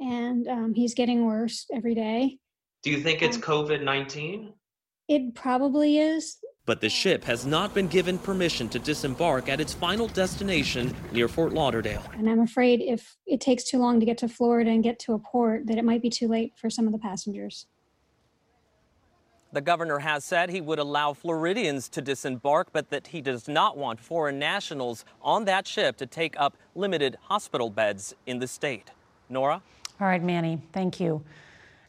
and 0.00 0.48
um, 0.48 0.74
he's 0.74 0.94
getting 0.94 1.26
worse 1.26 1.66
every 1.74 1.94
day. 1.94 2.38
Do 2.82 2.90
you 2.90 3.00
think 3.00 3.20
it's 3.20 3.36
um, 3.36 3.42
COVID 3.42 3.82
19? 3.82 4.54
It 5.08 5.34
probably 5.34 5.98
is. 5.98 6.38
But 6.64 6.80
the 6.80 6.88
ship 6.88 7.24
has 7.24 7.44
not 7.44 7.74
been 7.74 7.88
given 7.88 8.18
permission 8.18 8.68
to 8.68 8.78
disembark 8.78 9.48
at 9.48 9.60
its 9.60 9.74
final 9.74 10.06
destination 10.06 10.94
near 11.10 11.26
Fort 11.26 11.52
Lauderdale. 11.52 12.04
And 12.16 12.30
I'm 12.30 12.40
afraid 12.40 12.80
if 12.80 13.16
it 13.26 13.40
takes 13.40 13.64
too 13.64 13.78
long 13.78 13.98
to 13.98 14.06
get 14.06 14.18
to 14.18 14.28
Florida 14.28 14.70
and 14.70 14.82
get 14.82 15.00
to 15.00 15.14
a 15.14 15.18
port, 15.18 15.66
that 15.66 15.76
it 15.76 15.84
might 15.84 16.02
be 16.02 16.10
too 16.10 16.28
late 16.28 16.52
for 16.56 16.70
some 16.70 16.86
of 16.86 16.92
the 16.92 16.98
passengers. 16.98 17.66
The 19.52 19.60
governor 19.60 19.98
has 19.98 20.24
said 20.24 20.50
he 20.50 20.60
would 20.60 20.78
allow 20.78 21.12
Floridians 21.12 21.88
to 21.90 22.00
disembark, 22.00 22.68
but 22.72 22.90
that 22.90 23.08
he 23.08 23.20
does 23.20 23.48
not 23.48 23.76
want 23.76 24.00
foreign 24.00 24.38
nationals 24.38 25.04
on 25.20 25.44
that 25.46 25.66
ship 25.66 25.96
to 25.96 26.06
take 26.06 26.38
up 26.40 26.56
limited 26.74 27.18
hospital 27.22 27.70
beds 27.70 28.14
in 28.24 28.38
the 28.38 28.46
state. 28.46 28.92
Norah? 29.28 29.60
All 30.00 30.06
right, 30.06 30.22
Manny, 30.22 30.62
thank 30.72 31.00
you. 31.00 31.22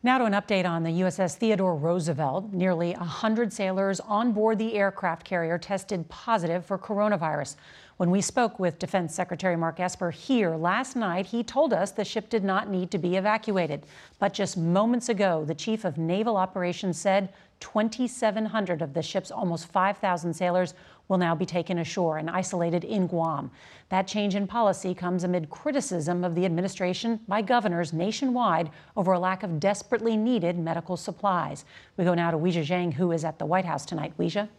Now 0.05 0.17
to 0.17 0.25
an 0.25 0.33
update 0.33 0.65
on 0.65 0.83
the 0.83 0.89
USS 0.89 1.37
Theodore 1.37 1.77
Roosevelt. 1.77 2.51
Nearly 2.51 2.91
100 2.91 3.53
sailors 3.53 4.01
on 4.01 4.33
board 4.33 4.57
the 4.57 4.73
aircraft 4.73 5.23
carrier 5.23 5.57
tested 5.57 6.09
positive 6.09 6.65
for 6.65 6.77
coronavirus. 6.77 7.55
When 7.95 8.11
we 8.11 8.19
spoke 8.19 8.59
with 8.59 8.79
Defense 8.79 9.15
Secretary 9.15 9.55
Mark 9.55 9.79
Esper 9.79 10.11
here 10.11 10.57
last 10.57 10.97
night, 10.97 11.27
he 11.27 11.41
told 11.41 11.71
us 11.71 11.91
the 11.91 12.03
ship 12.03 12.29
did 12.29 12.43
not 12.43 12.69
need 12.69 12.91
to 12.91 12.97
be 12.97 13.15
evacuated. 13.15 13.85
But 14.19 14.33
just 14.33 14.57
moments 14.57 15.07
ago, 15.07 15.45
the 15.45 15.55
Chief 15.55 15.85
of 15.85 15.97
Naval 15.97 16.35
Operations 16.35 16.99
said 16.99 17.29
2,700 17.61 18.81
of 18.81 18.93
the 18.93 19.01
ship's 19.01 19.31
almost 19.31 19.67
5,000 19.67 20.33
sailors 20.33 20.73
will 21.07 21.17
now 21.17 21.35
be 21.35 21.45
taken 21.45 21.79
ashore 21.79 22.17
and 22.17 22.29
isolated 22.29 22.83
in 22.83 23.07
Guam. 23.07 23.51
That 23.89 24.07
change 24.07 24.35
in 24.35 24.47
policy 24.47 24.93
comes 24.93 25.23
amid 25.23 25.49
criticism 25.49 26.23
of 26.23 26.35
the 26.35 26.45
administration 26.45 27.19
by 27.27 27.41
governors 27.41 27.93
nationwide 27.93 28.71
over 28.95 29.13
a 29.13 29.19
lack 29.19 29.43
of 29.43 29.59
desperately 29.59 30.17
needed 30.17 30.57
medical 30.57 30.97
supplies. 30.97 31.65
We 31.97 32.05
go 32.05 32.13
now 32.13 32.31
to 32.31 32.37
Weijia 32.37 32.65
Jiang, 32.65 32.93
who 32.93 33.11
is 33.11 33.25
at 33.25 33.39
the 33.39 33.45
White 33.45 33.65
House 33.65 33.85
tonight. 33.85 34.13
Weijia? 34.17 34.49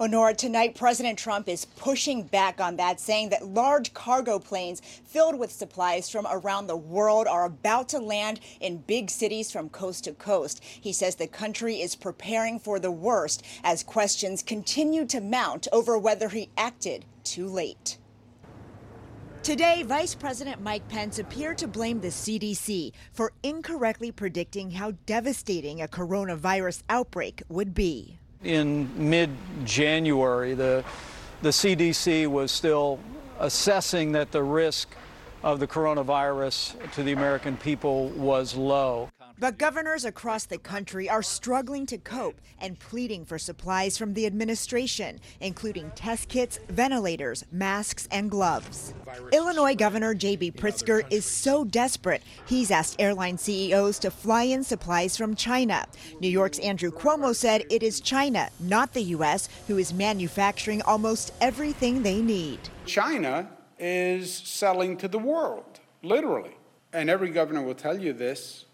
Honora, 0.00 0.34
tonight 0.34 0.74
President 0.74 1.18
Trump 1.18 1.48
is 1.48 1.64
pushing 1.64 2.24
back 2.24 2.60
on 2.60 2.76
that, 2.76 3.00
saying 3.00 3.28
that 3.28 3.46
large 3.46 3.94
cargo 3.94 4.38
planes 4.38 4.80
filled 5.04 5.38
with 5.38 5.52
supplies 5.52 6.08
from 6.08 6.26
around 6.30 6.66
the 6.66 6.76
world 6.76 7.26
are 7.26 7.44
about 7.44 7.88
to 7.90 7.98
land 7.98 8.40
in 8.60 8.78
big 8.78 9.10
cities 9.10 9.50
from 9.50 9.68
coast 9.68 10.04
to 10.04 10.12
coast. 10.12 10.62
He 10.62 10.92
says 10.92 11.16
the 11.16 11.26
country 11.26 11.80
is 11.80 11.94
preparing 11.94 12.58
for 12.58 12.78
the 12.78 12.90
worst 12.90 13.44
as 13.62 13.82
questions 13.82 14.42
continue 14.42 15.06
to 15.06 15.20
mount 15.20 15.68
over 15.72 15.98
whether 15.98 16.28
he 16.28 16.50
acted 16.56 17.04
too 17.24 17.46
late. 17.46 17.98
Today, 19.42 19.82
Vice 19.82 20.14
President 20.14 20.62
Mike 20.62 20.86
Pence 20.88 21.18
appeared 21.18 21.58
to 21.58 21.66
blame 21.66 22.00
the 22.00 22.08
CDC 22.08 22.92
for 23.12 23.32
incorrectly 23.42 24.12
predicting 24.12 24.70
how 24.70 24.92
devastating 25.04 25.82
a 25.82 25.88
coronavirus 25.88 26.84
outbreak 26.88 27.42
would 27.48 27.74
be 27.74 28.20
in 28.44 28.90
mid-January, 29.10 30.54
the, 30.54 30.84
the 31.42 31.50
CDC 31.50 32.26
was 32.26 32.50
still 32.50 32.98
assessing 33.38 34.12
that 34.12 34.32
the 34.32 34.42
risk 34.42 34.94
of 35.42 35.60
the 35.60 35.66
coronavirus 35.66 36.92
to 36.92 37.02
the 37.02 37.12
American 37.12 37.56
people 37.56 38.08
was 38.10 38.54
low. 38.54 39.08
But 39.38 39.58
governors 39.58 40.04
across 40.04 40.44
the 40.44 40.58
country 40.58 41.08
are 41.08 41.22
struggling 41.22 41.86
to 41.86 41.98
cope 41.98 42.40
and 42.60 42.78
pleading 42.78 43.24
for 43.24 43.38
supplies 43.38 43.98
from 43.98 44.14
the 44.14 44.26
administration, 44.26 45.18
including 45.40 45.90
test 45.94 46.28
kits, 46.28 46.58
ventilators, 46.68 47.44
masks, 47.50 48.06
and 48.10 48.30
gloves. 48.30 48.94
Illinois 49.32 49.74
Governor 49.74 50.14
J.B. 50.14 50.52
Pritzker 50.52 51.04
is 51.10 51.24
so 51.24 51.64
desperate, 51.64 52.22
he's 52.46 52.70
asked 52.70 53.00
airline 53.00 53.36
CEOs 53.38 53.98
to 54.00 54.10
fly 54.10 54.44
in 54.44 54.62
supplies 54.62 55.16
from 55.16 55.34
China. 55.34 55.86
New 56.20 56.28
York's 56.28 56.58
Andrew 56.60 56.90
Cuomo 56.90 57.34
said 57.34 57.64
it 57.70 57.82
is 57.82 58.00
China, 58.00 58.48
not 58.60 58.92
the 58.92 59.02
U.S., 59.02 59.48
who 59.66 59.78
is 59.78 59.92
manufacturing 59.92 60.82
almost 60.82 61.32
everything 61.40 62.02
they 62.02 62.20
need. 62.22 62.60
China 62.86 63.48
is 63.78 64.32
selling 64.32 64.96
to 64.98 65.08
the 65.08 65.18
world, 65.18 65.80
literally. 66.02 66.56
And 66.92 67.08
every 67.08 67.30
governor 67.30 67.62
will 67.62 67.74
tell 67.74 67.98
you 67.98 68.12
this 68.12 68.66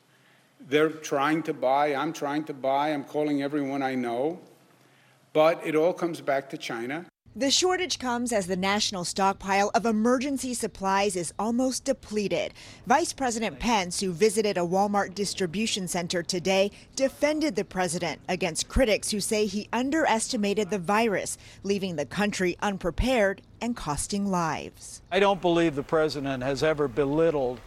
they're 0.68 0.90
trying 0.90 1.42
to 1.44 1.54
buy, 1.54 1.94
I'm 1.94 2.12
trying 2.12 2.44
to 2.44 2.54
buy, 2.54 2.90
I'm 2.90 3.04
calling 3.04 3.42
everyone 3.42 3.82
I 3.82 3.94
know. 3.94 4.40
But 5.32 5.64
it 5.66 5.74
all 5.74 5.92
comes 5.92 6.20
back 6.20 6.50
to 6.50 6.58
China. 6.58 7.06
The 7.36 7.50
shortage 7.52 8.00
comes 8.00 8.32
as 8.32 8.48
the 8.48 8.56
national 8.56 9.04
stockpile 9.04 9.70
of 9.72 9.86
emergency 9.86 10.54
supplies 10.54 11.14
is 11.14 11.32
almost 11.38 11.84
depleted. 11.84 12.52
Vice 12.86 13.12
President 13.12 13.60
Pence, 13.60 14.00
who 14.00 14.10
visited 14.10 14.58
a 14.58 14.62
Walmart 14.62 15.14
distribution 15.14 15.86
center 15.86 16.24
today, 16.24 16.72
defended 16.96 17.54
the 17.54 17.64
president 17.64 18.20
against 18.28 18.68
critics 18.68 19.12
who 19.12 19.20
say 19.20 19.46
he 19.46 19.68
underestimated 19.72 20.70
the 20.70 20.80
virus, 20.80 21.38
leaving 21.62 21.94
the 21.94 22.06
country 22.06 22.56
unprepared 22.60 23.40
and 23.60 23.76
costing 23.76 24.26
lives. 24.26 25.02
I 25.12 25.20
don't 25.20 25.40
believe 25.40 25.76
the 25.76 25.84
president 25.84 26.42
has 26.42 26.64
ever 26.64 26.88
belittled 26.88 27.60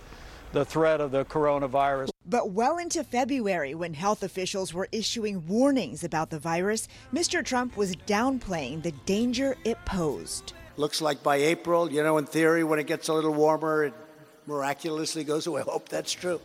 the 0.52 0.66
threat 0.66 1.00
of 1.00 1.12
the 1.12 1.24
coronavirus. 1.24 2.11
But 2.26 2.52
well 2.52 2.78
into 2.78 3.04
February, 3.04 3.74
when 3.74 3.96
health 3.96 4.22
officials 4.22 4.74
were 4.74 4.88
issuing 4.92 5.48
warnings 5.48 6.04
about 6.04 6.30
the 6.30 6.38
virus, 6.38 6.88
Mr. 7.12 7.44
Trump 7.44 7.76
was 7.76 7.96
downplaying 7.96 8.84
the 8.84 8.92
danger 9.06 9.58
it 9.66 9.84
posed. 9.86 10.54
Looks 10.78 11.02
like 11.02 11.24
by 11.24 11.38
April, 11.38 11.92
you 11.92 12.04
know, 12.04 12.20
in 12.20 12.26
theory, 12.26 12.64
when 12.64 12.78
it 12.78 12.86
gets 12.86 13.08
a 13.08 13.14
little 13.14 13.34
warmer, 13.34 13.86
it 13.86 13.94
miraculously 14.46 15.24
goes 15.24 15.48
away. 15.48 15.62
I 15.68 15.72
hope 15.72 15.90
that's 15.90 16.12
true. 16.12 16.40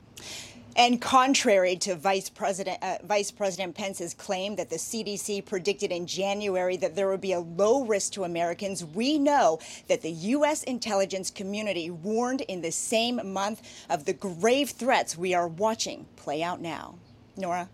And 0.77 1.01
contrary 1.01 1.77
to 1.77 1.95
Vice 1.95 2.29
President, 2.29 2.79
uh, 2.83 2.99
Vice 3.05 3.31
President 3.31 3.75
Pence's 3.75 4.13
claim 4.13 4.57
that 4.57 4.69
the 4.69 4.77
CDC 4.77 5.47
predicted 5.47 5.91
in 5.91 6.07
January 6.07 6.77
that 6.77 6.95
there 6.95 7.09
would 7.09 7.23
be 7.23 7.33
a 7.33 7.41
low 7.41 7.87
risk 7.87 8.13
to 8.13 8.25
Americans, 8.25 8.85
we 8.85 9.19
know 9.19 9.59
that 9.89 10.03
the 10.03 10.11
U.S. 10.11 10.65
intelligence 10.65 11.31
community 11.31 11.89
warned 11.89 12.43
in 12.43 12.61
the 12.61 12.71
same 12.71 13.33
month 13.33 13.87
of 13.89 14.05
the 14.05 14.13
grave 14.13 14.69
threats 14.69 15.17
we 15.17 15.33
are 15.33 15.49
watching 15.49 16.05
play 16.15 16.43
out 16.43 16.61
now. 16.61 16.97
Norah? 17.39 17.71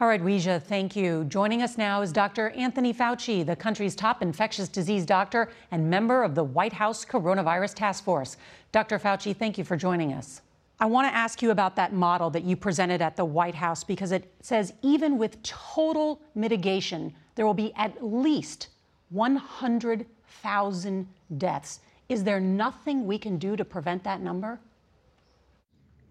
All 0.00 0.06
right, 0.06 0.22
Weijia, 0.22 0.62
thank 0.62 0.94
you. 0.94 1.24
Joining 1.24 1.60
us 1.60 1.76
now 1.76 2.02
is 2.02 2.12
Dr. 2.12 2.50
Anthony 2.50 2.94
Fauci, 2.94 3.44
the 3.44 3.56
country's 3.56 3.96
top 3.96 4.22
infectious 4.22 4.68
disease 4.68 5.04
doctor 5.04 5.50
and 5.72 5.90
member 5.90 6.22
of 6.22 6.36
the 6.36 6.44
White 6.44 6.72
House 6.72 7.04
Coronavirus 7.04 7.74
Task 7.74 8.04
Force. 8.04 8.36
Dr. 8.70 9.00
Fauci, 9.00 9.36
thank 9.36 9.58
you 9.58 9.64
for 9.64 9.76
joining 9.76 10.12
us. 10.12 10.40
I 10.82 10.86
want 10.86 11.06
to 11.06 11.14
ask 11.14 11.40
you 11.42 11.52
about 11.52 11.76
that 11.76 11.92
model 11.92 12.28
that 12.30 12.42
you 12.42 12.56
presented 12.56 13.00
at 13.00 13.14
the 13.14 13.24
White 13.24 13.54
House 13.54 13.84
because 13.84 14.10
it 14.10 14.34
says 14.40 14.72
even 14.82 15.16
with 15.16 15.40
total 15.44 16.20
mitigation, 16.34 17.14
there 17.36 17.46
will 17.46 17.54
be 17.54 17.72
at 17.76 18.04
least 18.04 18.66
100,000 19.10 21.06
deaths. 21.38 21.78
Is 22.08 22.24
there 22.24 22.40
nothing 22.40 23.06
we 23.06 23.16
can 23.16 23.38
do 23.38 23.54
to 23.54 23.64
prevent 23.64 24.02
that 24.02 24.22
number? 24.22 24.58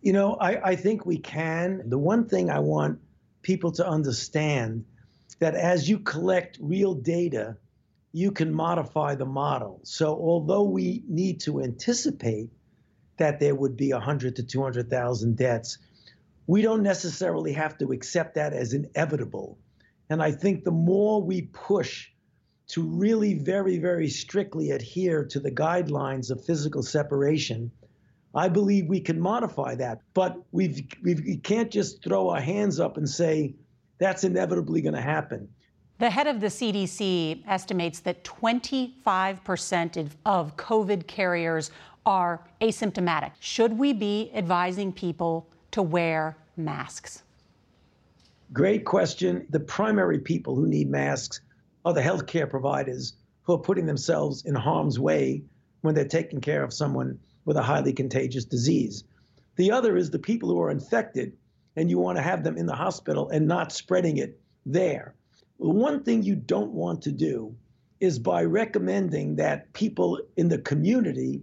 You 0.03 0.13
know, 0.13 0.35
I, 0.35 0.69
I 0.69 0.75
think 0.77 1.05
we 1.05 1.17
can. 1.17 1.83
The 1.89 1.97
one 1.97 2.25
thing 2.25 2.49
I 2.49 2.59
want 2.59 2.97
people 3.41 3.73
to 3.73 3.85
understand 3.85 4.85
that 5.39 5.53
as 5.53 5.89
you 5.89 5.99
collect 5.99 6.59
real 6.61 6.93
data, 6.93 7.57
you 8.13 8.31
can 8.31 8.53
modify 8.53 9.15
the 9.15 9.25
model. 9.25 9.81
So 9.83 10.15
although 10.15 10.63
we 10.63 11.03
need 11.09 11.41
to 11.41 11.61
anticipate 11.61 12.51
that 13.21 13.39
there 13.39 13.53
would 13.53 13.77
be 13.77 13.93
100 13.93 14.35
to 14.35 14.43
200,000 14.43 15.37
deaths. 15.37 15.77
We 16.47 16.63
don't 16.63 16.81
necessarily 16.81 17.53
have 17.53 17.77
to 17.77 17.91
accept 17.91 18.33
that 18.33 18.51
as 18.51 18.73
inevitable. 18.73 19.59
And 20.09 20.23
I 20.23 20.31
think 20.31 20.63
the 20.63 20.71
more 20.71 21.21
we 21.21 21.43
push 21.53 22.09
to 22.69 22.81
really 22.81 23.35
very, 23.35 23.77
very 23.77 24.09
strictly 24.09 24.71
adhere 24.71 25.23
to 25.25 25.39
the 25.39 25.51
guidelines 25.51 26.31
of 26.31 26.43
physical 26.43 26.81
separation, 26.81 27.69
I 28.33 28.49
believe 28.49 28.87
we 28.87 29.01
can 29.01 29.19
modify 29.19 29.75
that. 29.75 29.99
But 30.15 30.37
we've, 30.51 30.81
we've, 31.03 31.23
we 31.23 31.37
can't 31.37 31.69
just 31.69 32.03
throw 32.03 32.29
our 32.29 32.41
hands 32.41 32.79
up 32.79 32.97
and 32.97 33.07
say 33.07 33.53
that's 33.99 34.23
inevitably 34.23 34.81
going 34.81 34.95
to 34.95 35.01
happen. 35.01 35.47
The 35.99 36.09
head 36.09 36.25
of 36.25 36.41
the 36.41 36.47
CDC 36.47 37.43
estimates 37.45 37.99
that 37.99 38.23
25% 38.23 40.09
of 40.25 40.57
COVID 40.57 41.05
carriers 41.05 41.69
are 42.05 42.41
asymptomatic. 42.61 43.31
Should 43.39 43.77
we 43.77 43.93
be 43.93 44.31
advising 44.33 44.91
people 44.91 45.47
to 45.71 45.81
wear 45.81 46.37
masks? 46.57 47.23
Great 48.53 48.85
question. 48.85 49.45
The 49.49 49.59
primary 49.59 50.19
people 50.19 50.55
who 50.55 50.67
need 50.67 50.89
masks 50.89 51.41
are 51.85 51.93
the 51.93 52.01
healthcare 52.01 52.49
providers 52.49 53.13
who 53.43 53.53
are 53.53 53.59
putting 53.59 53.85
themselves 53.85 54.45
in 54.45 54.55
harm's 54.55 54.99
way 54.99 55.43
when 55.81 55.95
they're 55.95 56.05
taking 56.05 56.41
care 56.41 56.63
of 56.63 56.73
someone 56.73 57.19
with 57.45 57.57
a 57.57 57.63
highly 57.63 57.93
contagious 57.93 58.45
disease. 58.45 59.03
The 59.55 59.71
other 59.71 59.97
is 59.97 60.09
the 60.09 60.19
people 60.19 60.49
who 60.49 60.61
are 60.61 60.69
infected, 60.69 61.33
and 61.75 61.89
you 61.89 61.97
want 61.97 62.17
to 62.17 62.21
have 62.21 62.43
them 62.43 62.57
in 62.57 62.65
the 62.65 62.75
hospital 62.75 63.29
and 63.29 63.47
not 63.47 63.71
spreading 63.71 64.17
it 64.17 64.39
there. 64.65 65.15
One 65.57 66.03
thing 66.03 66.23
you 66.23 66.35
don't 66.35 66.71
want 66.71 67.01
to 67.03 67.11
do 67.11 67.55
is 67.99 68.19
by 68.19 68.43
recommending 68.43 69.35
that 69.35 69.71
people 69.73 70.19
in 70.35 70.49
the 70.49 70.57
community 70.57 71.41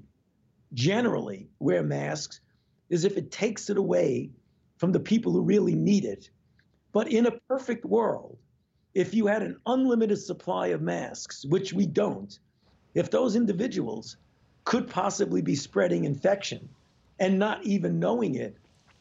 generally 0.75 1.48
wear 1.58 1.82
masks 1.82 2.40
is 2.90 3.04
if 3.04 3.16
it 3.16 3.30
takes 3.30 3.70
it 3.70 3.76
away 3.76 4.30
from 4.78 4.92
the 4.92 5.00
people 5.00 5.32
who 5.32 5.42
really 5.42 5.75
need 5.75 6.04
it. 6.04 6.30
But 6.92 7.08
in 7.08 7.26
a 7.26 7.38
perfect 7.48 7.84
world, 7.84 8.38
if 8.94 9.14
you 9.14 9.26
had 9.26 9.42
an 9.42 9.60
unlimited 9.66 10.18
supply 10.18 10.68
of 10.68 10.82
masks, 10.82 11.44
which 11.44 11.72
we 11.72 11.87
don't, 11.87 12.38
if 12.94 13.10
those 13.10 13.37
individuals 13.37 14.16
could 14.64 14.88
possibly 14.88 15.42
be 15.42 15.54
spreading 15.54 16.04
infection 16.04 16.68
and 17.20 17.38
not 17.38 17.64
even 17.64 17.98
knowing 17.98 18.34
it, 18.37 18.56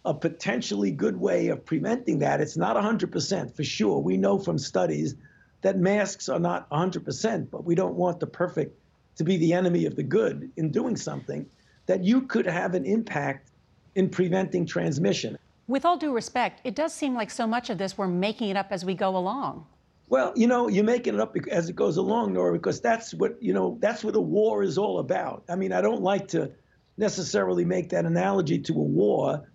a 0.06 0.14
potentially 0.14 0.92
good 0.92 1.18
way 1.18 1.50
of 1.50 1.66
preventing 1.66 2.20
that, 2.20 2.40
it's 2.40 2.58
not 2.58 2.76
100% 2.78 3.56
for 3.56 3.64
sure. 3.64 4.00
We 4.00 4.18
know 4.18 4.40
from 4.40 4.58
studies 4.58 5.16
that 5.62 5.78
masks 5.78 6.30
are 6.30 6.40
not 6.40 6.70
100%, 6.70 7.50
but 7.50 7.66
we 7.66 7.76
don't 7.76 7.96
want 7.96 8.20
the 8.20 8.28
perfect 8.28 8.80
to 9.18 9.24
be 9.24 9.38
the 9.38 9.54
enemy 9.54 9.86
of 9.86 9.96
the 9.96 10.04
good 10.04 10.50
in 10.58 10.72
doing 10.72 10.96
something 10.96 11.46
that 11.88 12.04
you 12.04 12.22
could 12.22 12.46
have 12.46 12.74
an 12.76 12.86
impact 12.86 13.52
in 13.96 14.10
preventing 14.10 14.66
transmission. 14.66 15.38
With 15.68 15.86
all 15.86 15.98
due 15.98 16.14
respect, 16.14 16.62
it 16.64 16.76
does 16.76 16.94
seem 16.94 17.14
like 17.14 17.30
so 17.30 17.46
much 17.46 17.70
of 17.70 17.78
this 17.78 17.98
we're 17.98 18.08
making 18.08 18.50
it 18.50 18.58
up 18.58 18.68
as 18.72 18.86
we 18.86 18.94
go 18.94 19.18
along. 19.18 19.66
Well, 20.10 20.32
you 20.36 20.48
know, 20.48 20.70
you're 20.70 20.86
making 20.86 21.16
it 21.16 21.20
up 21.20 21.36
as 21.52 21.68
it 21.68 21.76
goes 21.76 21.98
along, 21.98 22.34
Norah, 22.34 22.54
because 22.54 22.80
that's 22.80 23.14
what, 23.14 23.42
you 23.42 23.54
know, 23.54 23.78
that's 23.82 24.04
what 24.04 24.16
a 24.16 24.22
war 24.22 24.64
is 24.64 24.78
all 24.78 25.00
about. 25.00 25.44
I 25.50 25.56
mean, 25.56 25.74
I 25.74 25.82
don't 25.82 26.02
like 26.02 26.30
to 26.30 26.52
necessarily 26.98 27.66
make 27.66 27.90
that 27.90 28.06
analogy 28.06 28.60
to 28.60 28.74
a 28.74 28.76
war, 28.76 29.50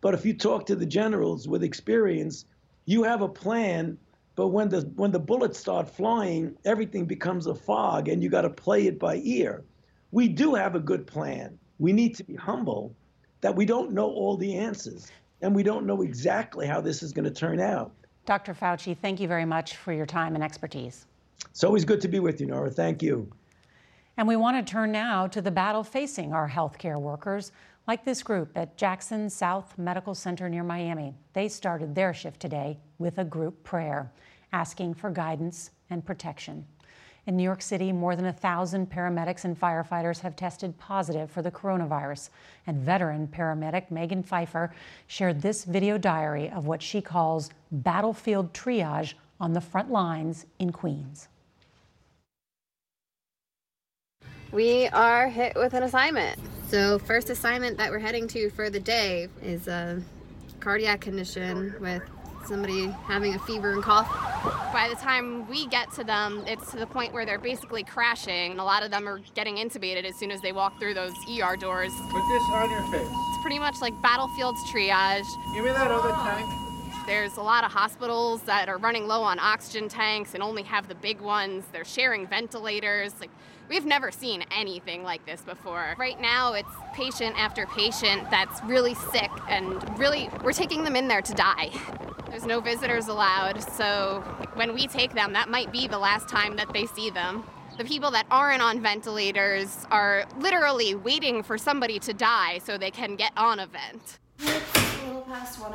but 0.00 0.14
if 0.14 0.24
you 0.24 0.34
talk 0.34 0.66
to 0.66 0.76
the 0.76 0.86
generals 0.86 1.48
with 1.48 1.64
experience, 1.64 2.44
you 2.84 3.02
have 3.02 3.22
a 3.22 3.28
plan, 3.28 3.98
but 4.36 4.48
when 4.48 4.68
the 4.68 4.82
when 4.94 5.10
the 5.10 5.18
bullets 5.18 5.58
start 5.58 5.88
flying, 5.88 6.54
everything 6.64 7.06
becomes 7.06 7.46
a 7.46 7.54
fog 7.54 8.08
and 8.08 8.22
you 8.22 8.28
got 8.28 8.42
to 8.42 8.50
play 8.50 8.86
it 8.86 8.98
by 8.98 9.20
ear. 9.24 9.64
We 10.12 10.28
do 10.28 10.54
have 10.54 10.74
a 10.74 10.80
good 10.80 11.06
plan. 11.06 11.58
We 11.78 11.92
need 11.92 12.14
to 12.16 12.24
be 12.24 12.36
humble 12.36 12.94
that 13.40 13.56
we 13.56 13.64
don't 13.64 13.92
know 13.92 14.08
all 14.10 14.36
the 14.36 14.54
answers 14.54 15.10
and 15.40 15.54
we 15.54 15.62
don't 15.62 15.86
know 15.86 16.02
exactly 16.02 16.66
how 16.66 16.80
this 16.80 17.02
is 17.02 17.12
going 17.12 17.24
to 17.24 17.30
turn 17.30 17.60
out. 17.60 17.92
Dr. 18.26 18.54
Fauci, 18.54 18.96
thank 18.96 19.20
you 19.20 19.28
very 19.28 19.44
much 19.44 19.76
for 19.76 19.92
your 19.92 20.06
time 20.06 20.34
and 20.34 20.44
expertise. 20.44 21.06
It's 21.50 21.64
always 21.64 21.84
good 21.84 22.00
to 22.02 22.08
be 22.08 22.18
with 22.18 22.40
you, 22.40 22.46
Norah. 22.46 22.70
Thank 22.70 23.02
you. 23.02 23.30
And 24.18 24.26
we 24.26 24.36
want 24.36 24.56
to 24.56 24.72
turn 24.72 24.92
now 24.92 25.26
to 25.26 25.42
the 25.42 25.50
battle 25.50 25.84
facing 25.84 26.32
our 26.32 26.48
healthcare 26.48 26.98
workers, 26.98 27.52
like 27.86 28.02
this 28.02 28.22
group 28.22 28.50
at 28.56 28.78
Jackson 28.78 29.28
South 29.28 29.76
Medical 29.76 30.14
Center 30.14 30.48
near 30.48 30.64
Miami. 30.64 31.14
They 31.34 31.48
started 31.48 31.94
their 31.94 32.14
shift 32.14 32.40
today 32.40 32.78
with 32.98 33.18
a 33.18 33.24
group 33.24 33.62
prayer, 33.62 34.10
asking 34.54 34.94
for 34.94 35.10
guidance 35.10 35.70
and 35.90 36.04
protection. 36.04 36.66
In 37.26 37.36
New 37.36 37.42
York 37.42 37.60
City, 37.60 37.92
more 37.92 38.16
than 38.16 38.26
a 38.26 38.32
thousand 38.32 38.88
paramedics 38.88 39.44
and 39.44 39.58
firefighters 39.58 40.20
have 40.20 40.34
tested 40.34 40.78
positive 40.78 41.30
for 41.30 41.42
the 41.42 41.50
coronavirus. 41.50 42.30
And 42.66 42.78
veteran 42.78 43.28
paramedic 43.28 43.90
Megan 43.90 44.22
Pfeiffer 44.22 44.72
shared 45.08 45.42
this 45.42 45.64
video 45.64 45.98
diary 45.98 46.48
of 46.48 46.66
what 46.66 46.80
she 46.80 47.02
calls 47.02 47.50
battlefield 47.70 48.54
triage 48.54 49.12
on 49.40 49.52
the 49.52 49.60
front 49.60 49.90
lines 49.90 50.46
in 50.58 50.72
Queens. 50.72 51.28
We 54.56 54.88
are 54.88 55.28
hit 55.28 55.54
with 55.54 55.74
an 55.74 55.82
assignment. 55.82 56.40
So, 56.68 56.98
first 56.98 57.28
assignment 57.28 57.76
that 57.76 57.90
we're 57.90 57.98
heading 57.98 58.26
to 58.28 58.48
for 58.48 58.70
the 58.70 58.80
day 58.80 59.28
is 59.42 59.68
a 59.68 60.00
cardiac 60.60 61.02
condition 61.02 61.74
with 61.78 62.00
somebody 62.46 62.86
having 63.04 63.34
a 63.34 63.38
fever 63.40 63.72
and 63.74 63.82
cough. 63.82 64.08
By 64.72 64.88
the 64.88 64.94
time 64.94 65.46
we 65.46 65.66
get 65.66 65.92
to 65.96 66.04
them, 66.04 66.42
it's 66.46 66.70
to 66.70 66.78
the 66.78 66.86
point 66.86 67.12
where 67.12 67.26
they're 67.26 67.38
basically 67.38 67.84
crashing. 67.84 68.52
And 68.52 68.58
a 68.58 68.64
lot 68.64 68.82
of 68.82 68.90
them 68.90 69.06
are 69.06 69.20
getting 69.34 69.56
intubated 69.56 70.06
as 70.06 70.16
soon 70.16 70.30
as 70.30 70.40
they 70.40 70.52
walk 70.52 70.80
through 70.80 70.94
those 70.94 71.12
ER 71.28 71.56
doors. 71.58 71.92
Put 72.08 72.26
this 72.26 72.42
on 72.54 72.70
your 72.70 72.82
face. 72.90 73.06
It's 73.10 73.42
pretty 73.42 73.58
much 73.58 73.82
like 73.82 73.92
battlefields 74.00 74.58
triage. 74.72 75.26
Give 75.54 75.66
me 75.66 75.70
that 75.72 75.90
other 75.90 76.12
tank. 76.12 76.65
There's 77.06 77.36
a 77.36 77.42
lot 77.42 77.64
of 77.64 77.70
hospitals 77.70 78.42
that 78.42 78.68
are 78.68 78.78
running 78.78 79.06
low 79.06 79.22
on 79.22 79.38
oxygen 79.38 79.88
tanks 79.88 80.34
and 80.34 80.42
only 80.42 80.64
have 80.64 80.88
the 80.88 80.94
big 80.96 81.20
ones. 81.20 81.64
They're 81.72 81.84
sharing 81.84 82.26
ventilators. 82.26 83.14
Like 83.20 83.30
We've 83.68 83.84
never 83.84 84.12
seen 84.12 84.44
anything 84.56 85.02
like 85.02 85.26
this 85.26 85.40
before. 85.42 85.96
Right 85.98 86.20
now, 86.20 86.52
it's 86.52 86.70
patient 86.94 87.34
after 87.36 87.66
patient 87.66 88.30
that's 88.30 88.62
really 88.64 88.94
sick, 88.94 89.30
and 89.48 89.98
really, 89.98 90.30
we're 90.44 90.52
taking 90.52 90.84
them 90.84 90.94
in 90.94 91.08
there 91.08 91.22
to 91.22 91.34
die. 91.34 91.70
There's 92.30 92.46
no 92.46 92.60
visitors 92.60 93.08
allowed, 93.08 93.60
so 93.60 94.20
when 94.54 94.72
we 94.72 94.86
take 94.86 95.14
them, 95.14 95.32
that 95.32 95.48
might 95.48 95.72
be 95.72 95.88
the 95.88 95.98
last 95.98 96.28
time 96.28 96.54
that 96.56 96.72
they 96.72 96.86
see 96.86 97.10
them. 97.10 97.42
The 97.76 97.84
people 97.84 98.12
that 98.12 98.26
aren't 98.30 98.62
on 98.62 98.80
ventilators 98.80 99.84
are 99.90 100.26
literally 100.38 100.94
waiting 100.94 101.42
for 101.42 101.58
somebody 101.58 101.98
to 102.00 102.12
die 102.12 102.58
so 102.58 102.78
they 102.78 102.92
can 102.92 103.16
get 103.16 103.32
on 103.36 103.58
a 103.58 103.66
vent. 103.66 104.85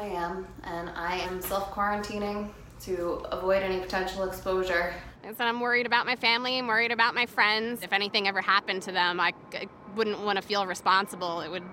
It's 0.01 0.10
a 0.10 0.13
little 0.13 0.29
past 0.29 0.46
1 0.46 0.46
a.m., 0.46 0.48
and 0.63 0.89
I 0.89 1.17
am 1.17 1.41
self 1.41 1.72
quarantining 1.72 2.50
to 2.81 3.24
avoid 3.31 3.62
any 3.62 3.79
potential 3.79 4.24
exposure. 4.24 4.93
And 5.24 5.38
so 5.38 5.43
I'm 5.43 5.60
worried 5.60 5.86
about 5.86 6.05
my 6.05 6.15
family, 6.15 6.58
I'm 6.58 6.67
worried 6.67 6.91
about 6.91 7.13
my 7.13 7.25
friends. 7.25 7.84
If 7.84 7.93
anything 7.93 8.27
ever 8.27 8.41
happened 8.41 8.81
to 8.84 8.91
them, 8.91 9.20
I, 9.20 9.34
I 9.53 9.67
wouldn't 9.96 10.20
want 10.20 10.38
to 10.38 10.41
feel 10.41 10.65
responsible. 10.65 11.41
It 11.41 11.50
would, 11.50 11.63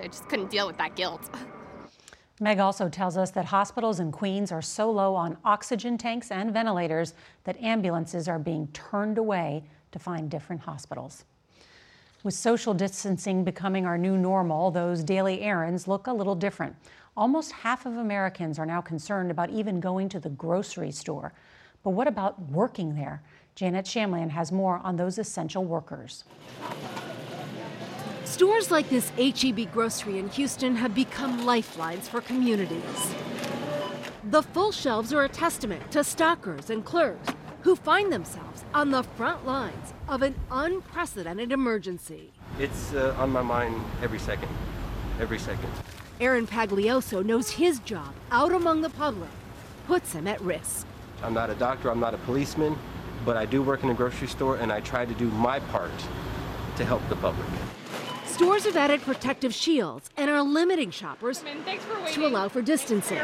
I 0.00 0.06
just 0.06 0.28
couldn't 0.28 0.50
deal 0.50 0.66
with 0.66 0.76
that 0.78 0.94
guilt. 0.94 1.28
Meg 2.38 2.58
also 2.58 2.88
tells 2.88 3.16
us 3.16 3.32
that 3.32 3.46
hospitals 3.46 4.00
in 4.00 4.12
Queens 4.12 4.50
are 4.52 4.62
so 4.62 4.90
low 4.90 5.14
on 5.14 5.36
oxygen 5.44 5.98
tanks 5.98 6.30
and 6.30 6.52
ventilators 6.54 7.14
that 7.44 7.60
ambulances 7.60 8.28
are 8.28 8.38
being 8.38 8.68
turned 8.68 9.18
away 9.18 9.64
to 9.92 9.98
find 9.98 10.30
different 10.30 10.62
hospitals. 10.62 11.24
With 12.22 12.34
social 12.34 12.72
distancing 12.72 13.44
becoming 13.44 13.86
our 13.86 13.98
new 13.98 14.16
normal, 14.16 14.70
those 14.70 15.02
daily 15.02 15.40
errands 15.40 15.88
look 15.88 16.06
a 16.06 16.12
little 16.12 16.34
different. 16.34 16.76
Almost 17.20 17.52
half 17.52 17.84
of 17.84 17.98
Americans 17.98 18.58
are 18.58 18.64
now 18.64 18.80
concerned 18.80 19.30
about 19.30 19.50
even 19.50 19.78
going 19.78 20.08
to 20.08 20.18
the 20.18 20.30
grocery 20.30 20.90
store. 20.90 21.34
But 21.82 21.90
what 21.90 22.08
about 22.08 22.40
working 22.50 22.94
there? 22.94 23.20
Janet 23.54 23.84
Shamlian 23.84 24.30
has 24.30 24.50
more 24.50 24.80
on 24.82 24.96
those 24.96 25.18
essential 25.18 25.62
workers. 25.62 26.24
Stores 28.24 28.70
like 28.70 28.88
this 28.88 29.10
HEB 29.18 29.70
grocery 29.70 30.18
in 30.18 30.30
Houston 30.30 30.74
have 30.76 30.94
become 30.94 31.44
lifelines 31.44 32.08
for 32.08 32.22
communities. 32.22 33.14
The 34.30 34.42
full 34.42 34.72
shelves 34.72 35.12
are 35.12 35.24
a 35.24 35.28
testament 35.28 35.90
to 35.90 36.02
stockers 36.02 36.70
and 36.70 36.82
clerks 36.82 37.34
who 37.60 37.76
find 37.76 38.10
themselves 38.10 38.64
on 38.72 38.92
the 38.92 39.02
front 39.02 39.44
lines 39.44 39.92
of 40.08 40.22
an 40.22 40.36
unprecedented 40.50 41.52
emergency. 41.52 42.32
It's 42.58 42.94
uh, 42.94 43.14
on 43.18 43.28
my 43.28 43.42
mind 43.42 43.78
every 44.02 44.18
second, 44.18 44.48
every 45.20 45.38
second. 45.38 45.70
Aaron 46.20 46.46
Paglioso 46.46 47.24
knows 47.24 47.48
his 47.48 47.78
job 47.78 48.12
out 48.30 48.52
among 48.52 48.82
the 48.82 48.90
public 48.90 49.30
puts 49.86 50.12
him 50.12 50.26
at 50.26 50.38
risk. 50.42 50.86
I'm 51.22 51.32
not 51.32 51.48
a 51.48 51.54
doctor, 51.54 51.90
I'm 51.90 51.98
not 51.98 52.12
a 52.12 52.18
policeman, 52.18 52.78
but 53.24 53.38
I 53.38 53.46
do 53.46 53.62
work 53.62 53.82
in 53.84 53.88
a 53.88 53.94
grocery 53.94 54.28
store 54.28 54.56
and 54.56 54.70
I 54.70 54.80
try 54.80 55.06
to 55.06 55.14
do 55.14 55.30
my 55.30 55.60
part 55.60 55.90
to 56.76 56.84
help 56.84 57.00
the 57.08 57.16
public. 57.16 57.46
Stores 58.26 58.66
have 58.66 58.76
added 58.76 59.00
protective 59.00 59.54
shields 59.54 60.10
and 60.18 60.30
are 60.30 60.42
limiting 60.42 60.90
shoppers 60.90 61.42
to 62.12 62.26
allow 62.26 62.48
for 62.48 62.60
distancing. 62.60 63.20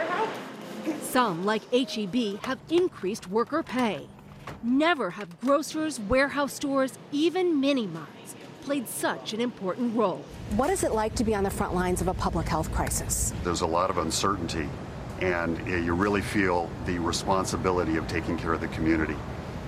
Some, 1.03 1.45
like 1.45 1.63
HEB, 1.73 2.43
have 2.45 2.59
increased 2.71 3.29
worker 3.29 3.63
pay. 3.63 4.09
Never 4.63 5.11
have 5.11 5.39
grocers, 5.41 6.01
warehouse 6.01 6.55
stores, 6.55 6.99
even 7.13 7.61
mini 7.61 7.87
marts 7.87 8.37
played 8.67 8.89
such 8.89 9.33
an 9.33 9.41
important 9.41 9.97
role. 9.97 10.25
What 10.57 10.71
is 10.71 10.83
it 10.83 10.91
like 10.91 11.15
to 11.15 11.23
be 11.23 11.37
on 11.37 11.45
the 11.45 11.51
front 11.51 11.73
lines 11.73 12.01
of 12.01 12.09
a 12.09 12.15
public 12.15 12.49
health 12.49 12.73
crisis? 12.73 13.33
There's 13.45 13.61
a 13.61 13.67
lot 13.67 13.91
of 13.91 13.99
uncertainty 13.99 14.69
and 15.21 15.57
you 15.69 15.95
really 15.95 16.21
feel 16.21 16.69
the 16.85 16.99
responsibility 16.99 17.97
of 17.97 18.09
taking 18.09 18.37
care 18.37 18.53
of 18.53 18.61
the 18.61 18.67
community. 18.69 19.15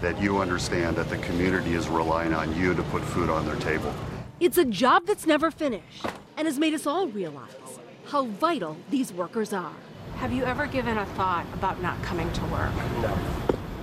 That 0.00 0.20
you 0.20 0.38
understand 0.38 0.96
that 0.96 1.08
the 1.10 1.18
community 1.18 1.74
is 1.74 1.86
relying 1.86 2.34
on 2.34 2.54
you 2.56 2.74
to 2.74 2.82
put 2.84 3.04
food 3.04 3.30
on 3.30 3.46
their 3.46 3.54
table. 3.56 3.94
It's 4.40 4.58
a 4.58 4.64
job 4.64 5.06
that's 5.06 5.26
never 5.26 5.52
finished 5.52 6.04
and 6.36 6.48
has 6.48 6.58
made 6.58 6.74
us 6.74 6.84
all 6.84 7.06
realize 7.06 7.78
how 8.06 8.24
vital 8.24 8.76
these 8.90 9.12
workers 9.12 9.52
are. 9.52 9.76
Have 10.16 10.32
you 10.32 10.42
ever 10.42 10.66
given 10.66 10.98
a 10.98 11.06
thought 11.06 11.46
about 11.54 11.80
not 11.80 12.02
coming 12.02 12.32
to 12.32 12.44
work? 12.46 12.74
No, 13.00 13.16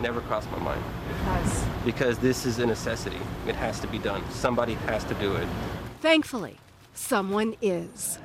never 0.01 0.21
crossed 0.21 0.49
my 0.51 0.60
mind. 0.60 0.84
Because? 1.08 1.65
Because 1.86 2.19
this 2.19 2.45
is 2.45 2.60
a 2.60 2.65
necessity. 2.65 3.19
It 3.47 3.55
has 3.55 3.79
to 3.79 3.88
be 3.88 3.99
done. 3.99 4.23
Somebody 4.31 4.73
has 4.73 5.03
to 5.05 5.13
do 5.15 5.36
it. 5.36 5.47
Thankfully, 6.01 6.58
someone 6.93 7.55
is. 7.62 8.19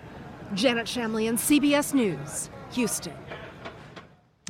Janet 0.54 0.86
Shamlian, 0.86 1.34
CBS 1.34 1.94
News, 1.94 2.50
Houston. 2.72 3.14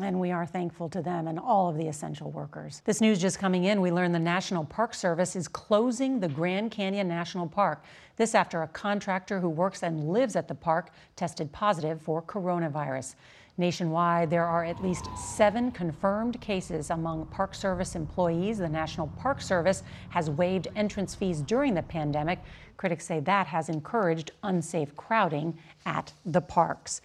And 0.03 0.19
we 0.19 0.31
are 0.31 0.47
thankful 0.47 0.89
to 0.91 1.03
them 1.03 1.29
and 1.29 1.39
all 1.39 1.69
of 1.69 1.77
the 1.77 1.87
essential 1.87 2.31
workers. 2.31 2.81
This 2.87 3.03
news 3.03 3.21
just 3.21 3.39
coming 3.39 3.65
in, 3.65 3.83
we 3.83 3.91
learned 3.91 4.15
the 4.15 4.19
National 4.19 4.65
Park 4.65 4.95
Service 4.95 5.37
is 5.37 5.47
closing 5.47 6.21
the 6.21 6.29
Grand 6.29 6.71
Canyon 6.71 7.07
National 7.07 7.47
Park. 7.47 7.85
This 8.17 8.35
after 8.35 8.63
a 8.63 8.69
contractor 8.69 9.41
who 9.41 9.51
works 9.51 9.83
and 9.83 10.09
lives 10.09 10.37
at 10.37 10.49
the 10.49 10.55
park 10.55 10.91
tested 11.17 11.53
positive 11.53 12.01
for 12.01 12.23
coronavirus. 12.23 13.15
Nationwide, 13.59 14.31
there 14.31 14.47
are 14.47 14.65
at 14.65 14.83
least 14.83 15.07
seven 15.17 15.71
confirmed 15.71 16.41
cases 16.41 16.91
among 16.91 17.27
Park 17.27 17.55
Service 17.55 17.95
employees. 17.95 18.59
The 18.59 18.69
National 18.69 19.09
Park 19.19 19.41
Service 19.41 19.83
has 20.11 20.31
waived 20.31 20.69
entrance 20.77 21.15
fees 21.15 21.43
during 21.43 21.75
the 21.75 21.83
pandemic. 21.83 22.39
Critics 22.77 23.07
say 23.07 23.21
that 23.21 23.47
has 23.47 23.69
encouraged 23.69 24.33
unsafe 24.43 24.97
crowding 24.97 25.59
at 25.85 26.13
the 26.25 26.41
parks. 26.41 27.03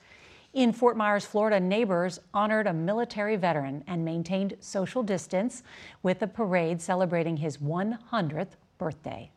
In 0.53 0.71
Fort 0.71 0.95
Myers, 0.95 1.25
Florida, 1.25 1.59
neighbors 1.59 2.19
honored 2.33 2.67
a 2.67 2.73
military 2.73 3.35
veteran 3.35 3.83
and 3.87 4.05
maintained 4.05 4.55
social 4.61 5.03
distance 5.03 5.63
with 6.01 6.21
a 6.21 6.27
parade 6.27 6.81
celebrating 6.81 7.35
his 7.35 7.57
100th 7.57 8.51
birthday. 8.77 9.29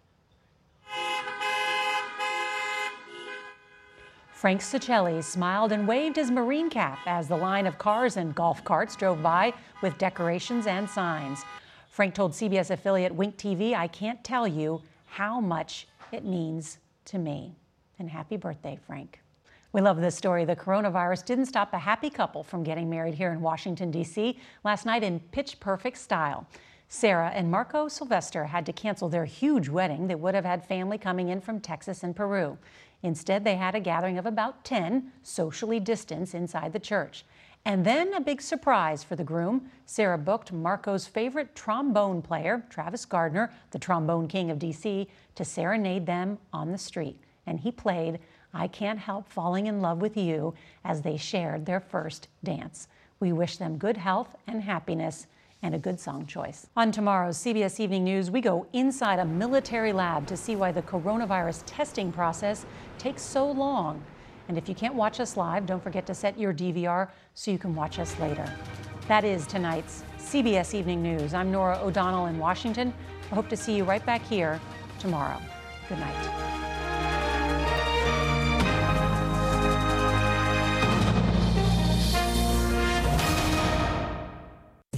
Frank 4.38 4.60
Cicelli 4.60 5.20
smiled 5.20 5.72
and 5.72 5.88
waved 5.88 6.14
his 6.14 6.30
Marine 6.30 6.70
cap 6.70 7.00
as 7.06 7.26
the 7.26 7.36
line 7.36 7.66
of 7.66 7.76
cars 7.76 8.16
and 8.16 8.32
golf 8.36 8.62
carts 8.62 8.94
drove 8.94 9.20
by 9.20 9.52
with 9.82 9.98
decorations 9.98 10.68
and 10.68 10.88
signs. 10.88 11.42
Frank 11.90 12.14
told 12.14 12.30
CBS 12.30 12.70
affiliate 12.70 13.12
Wink 13.12 13.36
TV, 13.36 13.74
I 13.74 13.88
can't 13.88 14.22
tell 14.22 14.46
you 14.46 14.80
how 15.06 15.40
much 15.40 15.88
it 16.12 16.24
means 16.24 16.78
to 17.06 17.18
me. 17.18 17.56
And 17.98 18.08
happy 18.08 18.36
birthday, 18.36 18.78
Frank. 18.86 19.20
We 19.72 19.80
love 19.80 20.00
this 20.00 20.14
story. 20.14 20.44
The 20.44 20.54
coronavirus 20.54 21.24
didn't 21.24 21.46
stop 21.46 21.72
a 21.72 21.78
happy 21.78 22.08
couple 22.08 22.44
from 22.44 22.62
getting 22.62 22.88
married 22.88 23.14
here 23.14 23.32
in 23.32 23.40
Washington, 23.40 23.90
D.C. 23.90 24.38
last 24.62 24.86
night 24.86 25.02
in 25.02 25.18
pitch 25.18 25.58
perfect 25.58 25.98
style. 25.98 26.46
Sarah 26.90 27.30
and 27.34 27.50
Marco 27.50 27.86
Sylvester 27.88 28.44
had 28.44 28.64
to 28.64 28.72
cancel 28.72 29.08
their 29.08 29.26
huge 29.26 29.68
wedding 29.68 30.06
that 30.06 30.20
would 30.20 30.34
have 30.34 30.44
had 30.44 30.64
family 30.64 30.96
coming 30.96 31.28
in 31.28 31.40
from 31.40 31.60
Texas 31.60 32.02
and 32.02 32.16
Peru. 32.16 32.56
Instead, 33.02 33.44
they 33.44 33.56
had 33.56 33.74
a 33.74 33.80
gathering 33.80 34.18
of 34.18 34.26
about 34.26 34.64
10, 34.64 35.12
socially 35.22 35.78
distanced, 35.78 36.34
inside 36.34 36.72
the 36.72 36.78
church. 36.78 37.24
And 37.64 37.84
then 37.84 38.14
a 38.14 38.20
big 38.20 38.40
surprise 38.40 39.04
for 39.04 39.14
the 39.14 39.24
groom. 39.24 39.70
Sarah 39.84 40.18
booked 40.18 40.52
Marco's 40.52 41.06
favorite 41.06 41.54
trombone 41.54 42.22
player, 42.22 42.64
Travis 42.70 43.04
Gardner, 43.04 43.52
the 43.70 43.78
trombone 43.78 44.26
king 44.26 44.50
of 44.50 44.58
DC, 44.58 45.06
to 45.34 45.44
serenade 45.44 46.06
them 46.06 46.38
on 46.52 46.72
the 46.72 46.78
street. 46.78 47.20
And 47.46 47.60
he 47.60 47.70
played 47.70 48.20
I 48.54 48.68
Can't 48.68 48.98
Help 48.98 49.28
Falling 49.28 49.66
in 49.66 49.80
Love 49.80 50.00
with 50.00 50.16
You 50.16 50.54
as 50.84 51.02
they 51.02 51.16
shared 51.16 51.66
their 51.66 51.80
first 51.80 52.28
dance. 52.42 52.88
We 53.20 53.32
wish 53.32 53.58
them 53.58 53.76
good 53.76 53.96
health 53.96 54.36
and 54.46 54.62
happiness 54.62 55.26
and 55.62 55.74
a 55.74 55.78
good 55.78 55.98
song 55.98 56.26
choice. 56.26 56.66
On 56.76 56.92
tomorrow's 56.92 57.38
CBS 57.38 57.80
Evening 57.80 58.04
News, 58.04 58.30
we 58.30 58.40
go 58.40 58.66
inside 58.72 59.18
a 59.18 59.24
military 59.24 59.92
lab 59.92 60.26
to 60.26 60.36
see 60.36 60.56
why 60.56 60.72
the 60.72 60.82
coronavirus 60.82 61.62
testing 61.66 62.12
process 62.12 62.64
takes 62.98 63.22
so 63.22 63.50
long. 63.50 64.02
And 64.48 64.56
if 64.56 64.68
you 64.68 64.74
can't 64.74 64.94
watch 64.94 65.20
us 65.20 65.36
live, 65.36 65.66
don't 65.66 65.82
forget 65.82 66.06
to 66.06 66.14
set 66.14 66.38
your 66.38 66.54
DVR 66.54 67.08
so 67.34 67.50
you 67.50 67.58
can 67.58 67.74
watch 67.74 67.98
us 67.98 68.18
later. 68.18 68.50
That 69.08 69.24
is 69.24 69.46
tonight's 69.46 70.04
CBS 70.18 70.74
Evening 70.74 71.02
News. 71.02 71.34
I'm 71.34 71.50
Norah 71.50 71.80
O'Donnell 71.82 72.26
in 72.26 72.38
Washington. 72.38 72.94
I 73.30 73.34
hope 73.34 73.48
to 73.48 73.56
see 73.56 73.76
you 73.76 73.84
right 73.84 74.04
back 74.04 74.22
here 74.22 74.60
tomorrow. 74.98 75.40
Good 75.88 75.98
night. 75.98 76.57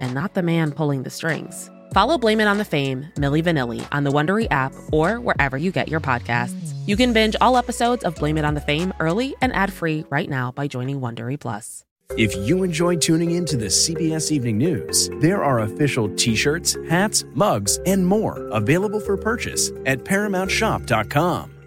and 0.00 0.14
not 0.14 0.34
the 0.34 0.42
man 0.42 0.72
pulling 0.72 1.02
the 1.02 1.10
strings? 1.10 1.70
Follow 1.92 2.18
Blame 2.18 2.40
It 2.40 2.46
on 2.46 2.58
the 2.58 2.64
Fame, 2.64 3.06
Milli 3.14 3.42
Vanilli, 3.42 3.86
on 3.92 4.04
the 4.04 4.10
Wondery 4.10 4.46
app 4.50 4.72
or 4.92 5.20
wherever 5.20 5.56
you 5.56 5.72
get 5.72 5.88
your 5.88 6.00
podcasts. 6.00 6.74
You 6.86 6.96
can 6.96 7.12
binge 7.12 7.36
all 7.40 7.56
episodes 7.56 8.04
of 8.04 8.14
Blame 8.16 8.38
It 8.38 8.44
on 8.44 8.54
the 8.54 8.60
Fame 8.60 8.92
early 9.00 9.34
and 9.40 9.52
ad-free 9.54 10.04
right 10.10 10.28
now 10.28 10.52
by 10.52 10.66
joining 10.68 11.00
Wondery 11.00 11.40
Plus. 11.40 11.84
If 12.16 12.36
you 12.36 12.62
enjoy 12.62 12.96
tuning 12.96 13.32
in 13.32 13.44
to 13.46 13.56
the 13.56 13.66
CBS 13.66 14.30
Evening 14.30 14.58
News, 14.58 15.10
there 15.20 15.42
are 15.42 15.60
official 15.60 16.08
t-shirts, 16.14 16.76
hats, 16.88 17.24
mugs, 17.34 17.78
and 17.86 18.06
more 18.06 18.46
available 18.52 19.00
for 19.00 19.16
purchase 19.16 19.70
at 19.86 20.04
ParamountShop.com. 20.04 21.55